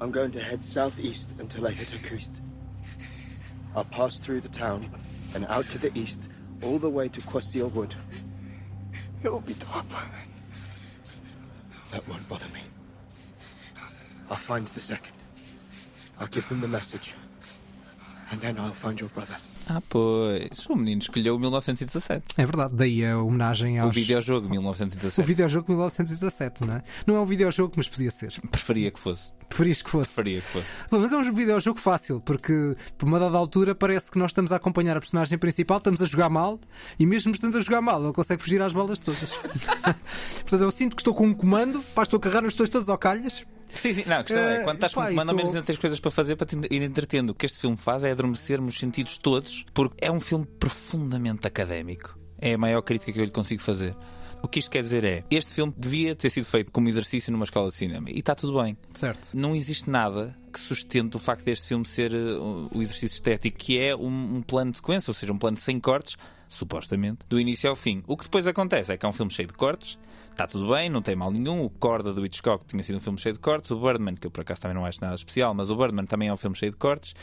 [0.00, 2.42] I'm going to head southeast until I hit a coast.
[3.74, 4.90] I'll pass through the town
[5.34, 6.28] and out to the east,
[6.62, 7.94] all the way to Quasiel Wood.
[9.22, 10.28] It'll be dark by then.
[11.92, 12.60] That won't bother me.
[14.30, 15.14] I'll find the second.
[16.18, 17.14] I'll give them the message.
[18.32, 19.36] And then I'll find your brother.
[19.68, 20.66] Ah, pois.
[20.68, 22.22] O menino escolheu 1917.
[22.36, 23.94] É verdade, daí a homenagem O aos...
[23.94, 25.26] videojogo O 1917.
[25.26, 26.82] videojogo de 1917, não é?
[27.06, 28.32] Não é um videojogo, mas podia ser.
[28.50, 29.32] Preferia que fosse.
[29.48, 30.14] Preferias que fosse.
[30.14, 30.66] Preferia que fosse.
[30.90, 34.52] Bom, Mas é um videojogo fácil, porque por uma dada altura parece que nós estamos
[34.52, 36.60] a acompanhar a personagem principal, estamos a jogar mal,
[36.98, 39.34] e mesmo estando a jogar mal, ele consegue fugir às balas todas.
[40.42, 42.88] Portanto, eu sinto que estou com um comando, pá, estou a carregar os dois todos
[42.88, 43.44] ao calhas.
[43.74, 44.04] Sim, sim.
[44.06, 46.10] Não, a questão é, Eh, quando estás com comando, ao menos ainda tens coisas para
[46.10, 47.30] fazer para te ir entretendo.
[47.30, 51.46] O que este filme faz é adormecer-me os sentidos todos, porque é um filme profundamente
[51.46, 52.18] académico.
[52.38, 53.94] É a maior crítica que eu lhe consigo fazer.
[54.42, 57.44] O que isto quer dizer é, este filme devia ter sido feito como exercício numa
[57.44, 58.08] escola de cinema.
[58.10, 58.76] E está tudo bem.
[58.94, 59.28] Certo.
[59.34, 63.78] Não existe nada que sustente o facto deste filme ser uh, o exercício estético, que
[63.78, 66.16] é um, um plano de sequência, ou seja, um plano sem cortes,
[66.48, 68.02] supostamente, do início ao fim.
[68.06, 69.98] O que depois acontece é que é um filme cheio de cortes,
[70.30, 71.64] está tudo bem, não tem mal nenhum.
[71.64, 74.30] O Corda do Hitchcock tinha sido um filme cheio de cortes, o Birdman, que eu
[74.30, 76.72] por acaso também não acho nada especial, mas o Birdman também é um filme cheio
[76.72, 77.14] de cortes.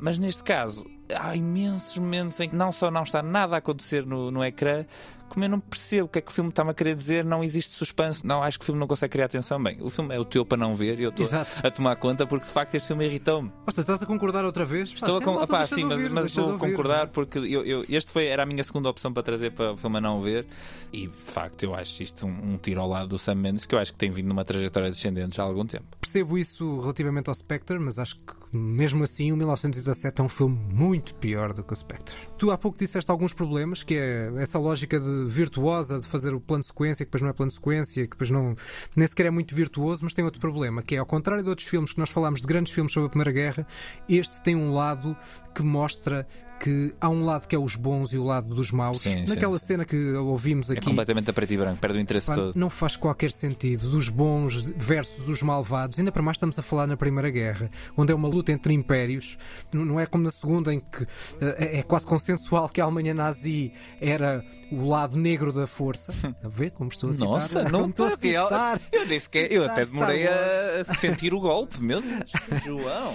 [0.00, 0.84] Mas neste caso,
[1.14, 4.84] há imensos momentos em que não só não está nada a acontecer no, no ecrã,
[5.28, 7.42] como eu não percebo o que é que o filme está-me a querer dizer, não
[7.42, 9.62] existe suspense, não, acho que o filme não consegue criar atenção.
[9.62, 11.26] Bem, o filme é o teu para não ver e eu estou
[11.62, 13.50] a tomar conta porque de facto este filme irritou-me.
[13.66, 14.90] Ou estás a concordar outra vez?
[14.92, 15.34] Estou pá, a con...
[15.34, 18.26] malta, Pá, deixa sim, mas, mas vou ouvir, concordar não porque eu, eu- este foi,
[18.26, 20.46] era a minha segunda opção para trazer para o filme a não ver
[20.92, 23.74] e de facto eu acho isto um, um tiro ao lado do Sam Mendes que
[23.74, 25.84] eu acho que tem vindo numa trajetória descendente já há algum tempo.
[26.00, 30.56] Percebo isso relativamente ao Spectre, mas acho que mesmo assim o 1917 é um filme
[30.72, 32.14] muito pior do que o Spectre.
[32.38, 36.40] Tu há pouco disseste alguns problemas, que é essa lógica de virtuosa de fazer o
[36.40, 38.56] plano de sequência, que depois não é plano de sequência, que depois não
[38.94, 41.66] nem sequer é muito virtuoso, mas tem outro problema, que é ao contrário de outros
[41.66, 43.66] filmes que nós falámos de grandes filmes sobre a Primeira Guerra,
[44.08, 45.16] este tem um lado
[45.54, 46.26] que mostra
[46.64, 49.02] que há um lado que é os bons e o lado dos maus.
[49.02, 50.86] Sim, sim, Naquela cena que ouvimos É aqui.
[50.86, 52.58] completamente a preto e branco, perde o interesse Pá, todo.
[52.58, 53.90] não faz qualquer sentido.
[53.90, 55.98] Dos bons versus os malvados.
[55.98, 59.36] Ainda para mais estamos a falar na Primeira Guerra, onde é uma luta entre impérios.
[59.72, 61.02] Não é como na Segunda, em que
[61.42, 64.42] eh, é é quase consensual que a Alemanha nazi era
[64.72, 66.14] o lado negro da força.
[66.42, 67.28] A ver como estou a citar?
[67.28, 68.80] Nossa, não estou a citar.
[68.90, 72.32] Eu, disse que eu até demorei a sentir o golpe, meu Deus,
[72.64, 73.14] João.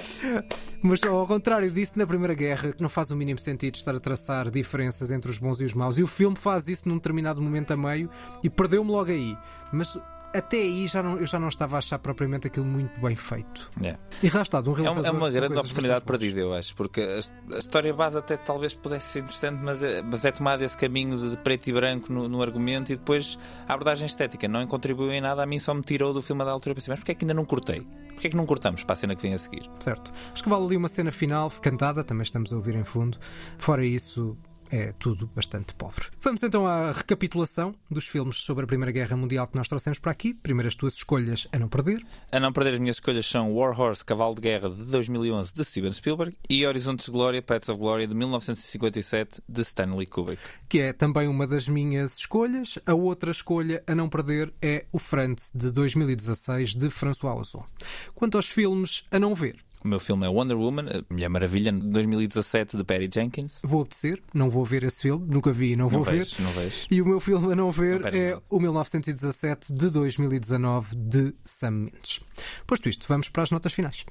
[0.82, 4.00] Mas ao contrário disso, na Primeira Guerra, que não faz o mínimo sentido estar a
[4.00, 5.98] traçar diferenças entre os bons e os maus.
[5.98, 8.10] E o filme faz isso num determinado momento a meio
[8.44, 9.38] e perdeu-me logo aí.
[9.72, 9.98] Mas
[10.34, 13.70] até aí já não, eu já não estava a achar propriamente aquilo muito bem feito.
[13.84, 13.96] É.
[14.22, 17.56] E lá está, um É uma, é uma grande oportunidade perdida, eu acho, porque a,
[17.56, 21.32] a história base até talvez pudesse ser interessante, mas é, mas é tomado esse caminho
[21.32, 25.22] de, preto e branco no, no argumento e depois a abordagem estética não contribuiu em
[25.22, 26.76] nada, a mim só me tirou do filme da altura.
[26.76, 27.86] Pensei, mas porquê é que ainda não cortei?
[28.20, 29.72] Porquê é que não cortamos para a cena que vem a seguir?
[29.80, 30.12] Certo.
[30.34, 33.18] Acho que vale ali uma cena final, cantada, também estamos a ouvir em fundo.
[33.58, 34.38] Fora isso,
[34.70, 36.06] é tudo bastante pobre.
[36.22, 40.12] Vamos então à recapitulação dos filmes sobre a Primeira Guerra Mundial que nós trouxemos para
[40.12, 40.34] aqui.
[40.34, 42.06] Primeiro, as tuas escolhas a não perder.
[42.32, 45.66] A não perder as minhas escolhas são War Horse, Cavalo de Guerra de 2011 de
[45.66, 50.42] Steven Spielberg e Horizontes de Glória, Pets of Glory de 1957 de Stanley Kubrick.
[50.68, 52.78] que é também uma das minhas escolhas.
[52.86, 57.66] A outra escolha a não perder é o France de 2016 de François Ozon.
[58.14, 61.72] Quanto aos filmes a não ver, O meu filme é Wonder Woman, a Mulher Maravilha
[61.72, 63.60] de 2017 de Patty Jenkins.
[63.64, 66.20] vou obedecer, não vou ver esse filme, nunca vi e não vou Não ver.
[66.20, 66.88] vejo, não vejo.
[66.92, 71.72] E o meu filme a não ver Não é o 1917 de 2019 de Sam
[71.72, 72.20] Mendes.
[72.68, 74.06] Posto isto, vamos para as notas finais.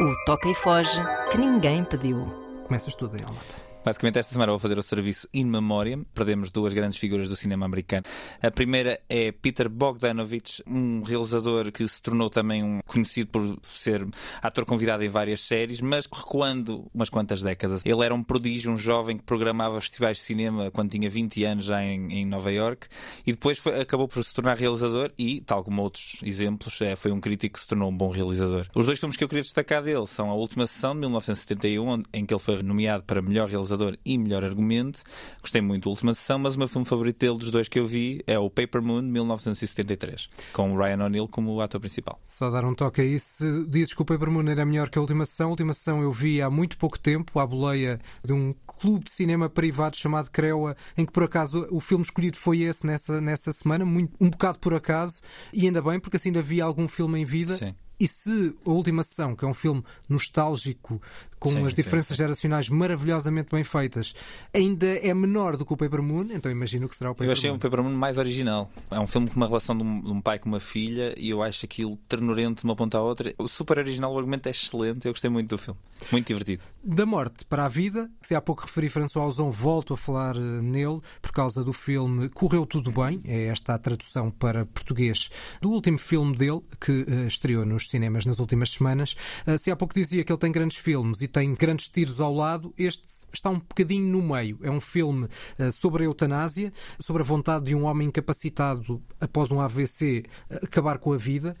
[0.00, 1.00] O toca e foge
[1.32, 2.24] que ninguém pediu.
[2.66, 3.63] Começas tudo, Daniel Mata.
[3.84, 6.04] Basicamente, esta semana vou fazer o serviço In Memoriam.
[6.14, 8.02] Perdemos duas grandes figuras do cinema americano.
[8.42, 14.06] A primeira é Peter Bogdanovich, um realizador que se tornou também um conhecido por ser
[14.40, 17.82] ator convidado em várias séries, mas recuando umas quantas décadas.
[17.84, 21.64] Ele era um prodígio, um jovem que programava festivais de cinema quando tinha 20 anos
[21.66, 22.86] já em, em Nova York
[23.26, 27.12] e depois foi- acabou por se tornar realizador e, tal como outros exemplos, é, foi
[27.12, 28.66] um crítico que se tornou um bom realizador.
[28.74, 32.04] Os dois filmes que eu queria destacar dele são A Última Sessão, de 1971, onde-
[32.14, 33.73] em que ele foi nomeado para melhor realizador
[34.04, 35.02] e melhor argumento.
[35.40, 37.86] Gostei muito da Última Sessão, mas o meu filme favorito dele, dos dois que eu
[37.86, 42.20] vi, é o Paper Moon, de 1973, com o Ryan O'Neill como o ator principal.
[42.24, 43.18] Só dar um toque aí.
[43.18, 46.02] Se dizes que o Paper Moon era melhor que a última sessão, a última sessão
[46.02, 50.30] eu vi há muito pouco tempo, à boleia de um clube de cinema privado chamado
[50.30, 54.30] Creua, em que por acaso o filme escolhido foi esse nessa, nessa semana, muito, um
[54.30, 55.20] bocado por acaso,
[55.52, 57.56] e ainda bem, porque assim ainda vi algum filme em vida.
[57.56, 57.74] Sim.
[57.98, 61.00] E se a última sessão, que é um filme nostálgico,
[61.44, 62.22] com Sim, as sim, diferenças sim.
[62.22, 64.14] geracionais maravilhosamente bem feitas,
[64.54, 67.32] ainda é menor do que o Paper Moon, então imagino que será o Paper Eu
[67.32, 67.56] achei Moon.
[67.56, 68.70] o Paper Moon mais original.
[68.90, 71.28] É um filme com uma relação de um, de um pai com uma filha e
[71.28, 73.34] eu acho aquilo ternurento de uma ponta à outra.
[73.38, 75.04] O super original, o argumento é excelente.
[75.06, 75.78] Eu gostei muito do filme.
[76.10, 76.62] Muito divertido.
[76.82, 80.40] Da morte para a vida, se há pouco referi François Ozon, volto a falar eh,
[80.40, 85.30] nele por causa do filme Correu Tudo Bem, é esta a tradução para português
[85.60, 89.14] do último filme dele, que eh, estreou nos cinemas nas últimas semanas.
[89.46, 92.32] Eh, se há pouco dizia que ele tem grandes filmes e tem grandes tiros ao
[92.32, 94.56] lado, este está um bocadinho no meio.
[94.62, 95.26] É um filme
[95.58, 100.60] eh, sobre a eutanásia, sobre a vontade de um homem incapacitado após um AVC eh,
[100.62, 101.56] acabar com a vida.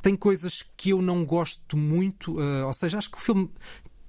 [0.00, 3.50] Tem coisas que eu não gosto muito, eh, ou seja, acho que o filme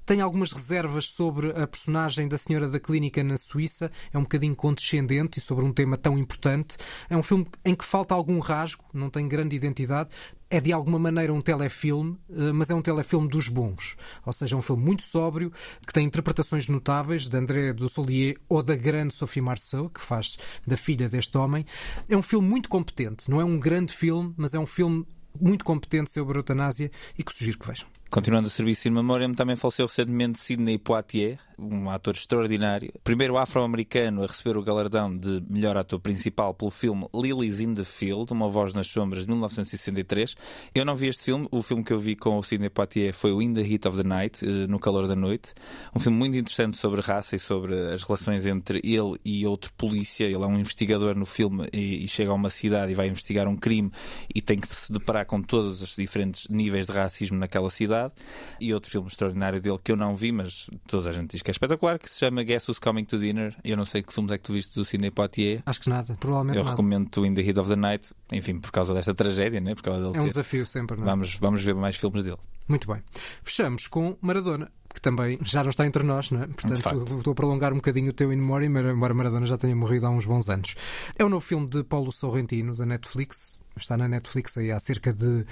[0.07, 3.91] tem algumas reservas sobre a personagem da senhora da clínica na Suíça.
[4.13, 6.77] É um bocadinho condescendente e sobre um tema tão importante.
[7.09, 10.09] É um filme em que falta algum rasgo, não tem grande identidade.
[10.49, 13.97] É de alguma maneira um telefilme, eh, mas é um telefilme dos bons.
[14.25, 15.51] Ou seja, é um filme muito sóbrio,
[15.85, 20.77] que tem interpretações notáveis de André Dussolier ou da grande Sophie Marceau, que faz da
[20.77, 21.65] filha deste homem.
[22.07, 23.29] É um filme muito competente.
[23.29, 25.05] Não é um grande filme, mas é um filme
[25.37, 26.89] muito competente sobre a eutanásia
[27.19, 27.87] e que sugiro que vejam.
[28.09, 32.93] Continuando o serviço in memoriam, também faleceu recentemente Sidney Poitier, um ator extraordinário.
[33.03, 37.83] Primeiro afro-americano a receber o galardão de melhor ator principal pelo filme Lilies in the
[37.83, 40.35] Field, Uma Voz nas Sombras, de 1963.
[40.73, 41.47] Eu não vi este filme.
[41.51, 43.97] O filme que eu vi com o Sidney Poitier foi o In the Heat of
[43.97, 45.53] the Night, eh, No Calor da Noite.
[45.95, 50.25] Um filme muito interessante sobre raça e sobre as relações entre ele e outro polícia.
[50.25, 53.55] Ele é um investigador no filme e chega a uma cidade e vai investigar um
[53.55, 53.91] crime
[54.33, 57.96] e tem que se deparar com todos os diferentes níveis de racismo naquela cidade.
[58.59, 61.49] E outro filme extraordinário dele que eu não vi, mas toda a gente diz que
[61.49, 63.55] é espetacular, que se chama Guess Who's Coming to Dinner.
[63.63, 65.61] Eu não sei que filmes é que tu viste do Sidney Poitier.
[65.65, 66.71] Acho que nada, provavelmente Eu nada.
[66.75, 69.73] recomendo o In the Heat of the Night, enfim, por causa desta tragédia, né?
[69.75, 71.05] por causa dele É um ter- desafio sempre, não é?
[71.07, 72.37] Vamos, vamos ver mais filmes dele.
[72.67, 73.01] Muito bem.
[73.43, 76.47] Fechamos com Maradona, que também já não está entre nós, não é?
[76.47, 79.73] Portanto, estou a prolongar um bocadinho o teu in memória, mas embora Maradona já tenha
[79.73, 80.75] morrido há uns bons anos.
[81.17, 83.61] É o novo filme de Paulo Sorrentino, da Netflix.
[83.77, 85.45] Está na Netflix aí há cerca de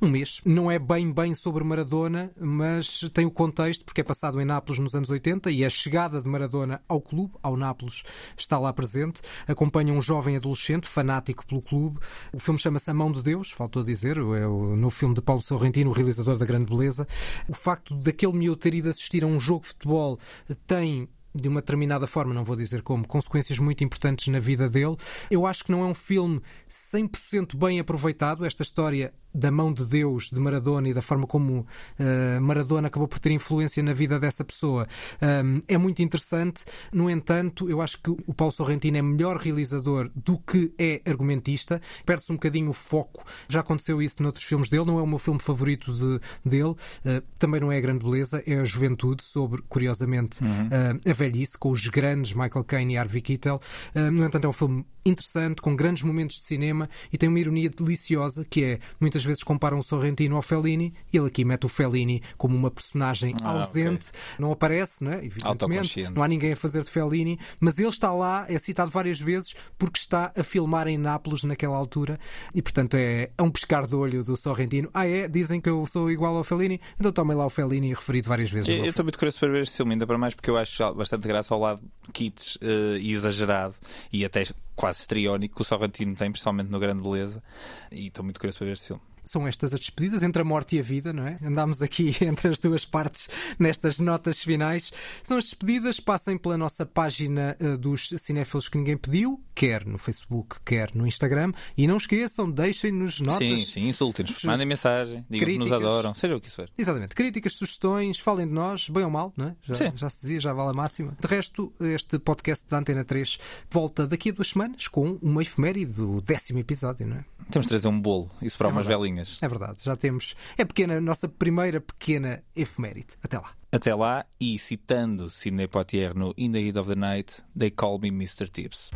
[0.00, 0.40] um mês.
[0.44, 4.78] Não é bem bem sobre Maradona, mas tem o contexto, porque é passado em Nápoles
[4.78, 8.04] nos anos 80 e a chegada de Maradona ao clube, ao Nápoles,
[8.36, 9.20] está lá presente.
[9.46, 11.98] Acompanha um jovem adolescente, fanático pelo clube.
[12.32, 15.42] O filme chama-se A Mão de Deus, faltou dizer, é o novo filme de Paulo
[15.42, 17.06] Sorrentino, o realizador da Grande Beleza.
[17.48, 20.18] O facto daquele miúdo ter ido assistir a um jogo de futebol
[20.66, 24.96] tem de uma determinada forma, não vou dizer como, consequências muito importantes na vida dele.
[25.30, 28.44] Eu acho que não é um filme 100% bem aproveitado.
[28.44, 33.06] Esta história da mão de Deus de Maradona e da forma como uh, Maradona acabou
[33.06, 34.86] por ter influência na vida dessa pessoa
[35.22, 36.64] um, é muito interessante.
[36.92, 41.80] No entanto, eu acho que o Paulo Sorrentino é melhor realizador do que é argumentista.
[42.04, 43.24] Perde-se um bocadinho o foco.
[43.48, 44.84] Já aconteceu isso noutros filmes dele.
[44.84, 46.70] Não é o meu filme favorito de, dele.
[46.70, 48.42] Uh, também não é a grande beleza.
[48.46, 50.66] É a juventude sobre, curiosamente, Uhum.
[50.66, 53.60] uh, a velhice com os grandes Michael Caine e Harvey Keitel.
[53.94, 57.70] No entanto, é um filme interessante, com grandes momentos de cinema e tem uma ironia
[57.70, 61.68] deliciosa que é muitas vezes comparam o Sorrentino ao Fellini e ele aqui mete o
[61.68, 64.06] Fellini como uma personagem Ah, ausente,
[64.38, 65.24] não aparece, não é?
[65.24, 69.20] Evidentemente, não há ninguém a fazer de Fellini, mas ele está lá, é citado várias
[69.20, 72.18] vezes porque está a filmar em Nápoles naquela altura
[72.54, 74.90] e portanto é, é um pescar de olho do Sorrentino.
[74.92, 75.28] Ah, é?
[75.28, 76.80] Dizem que eu sou igual ao Fellini?
[76.98, 78.68] Então tomem lá o Fellini referido várias vezes.
[78.68, 81.26] Eu estou muito curioso para ver este filme, ainda para mais porque eu acho bastante
[81.26, 81.82] graça ao lado
[82.12, 83.74] kits eh, e exagerado
[84.12, 84.42] e até
[84.78, 87.42] quase estriónico que o Sorrentino tem, principalmente no Grande Beleza.
[87.90, 89.02] E estou muito curioso para ver este filme.
[89.28, 91.38] São estas as despedidas entre a morte e a vida, não é?
[91.42, 94.92] Andámos aqui entre as duas partes nestas notas finais.
[95.22, 99.98] São as despedidas, passem pela nossa página eh, dos cinéfilos que ninguém pediu, quer no
[99.98, 101.52] Facebook, quer no Instagram.
[101.76, 103.38] E não esqueçam, deixem-nos notas.
[103.38, 106.70] Sim, sim, insultem-nos, mandem mensagem, digam que nos adoram, seja o que isso for.
[106.76, 107.14] Exatamente.
[107.14, 109.56] Críticas, sugestões, falem de nós, bem ou mal, não é?
[109.62, 109.92] Já, Sim.
[109.94, 111.16] já se dizia, já vale a máxima.
[111.20, 113.38] De resto, este podcast da Antena 3
[113.70, 117.24] volta daqui a duas semanas com uma efeméride do décimo episódio, não é?
[117.50, 119.00] Temos de trazer um bolo e soprar É umas verdade.
[119.40, 120.34] É verdade, já temos.
[120.56, 123.14] É pequena, a nossa primeira pequena efeméride.
[123.22, 123.52] Até lá.
[123.70, 127.98] Até lá, e citando Sidney Poitier no In the Heat of the Night, They Call
[127.98, 128.48] Me Mr.
[128.48, 128.90] Tibbs.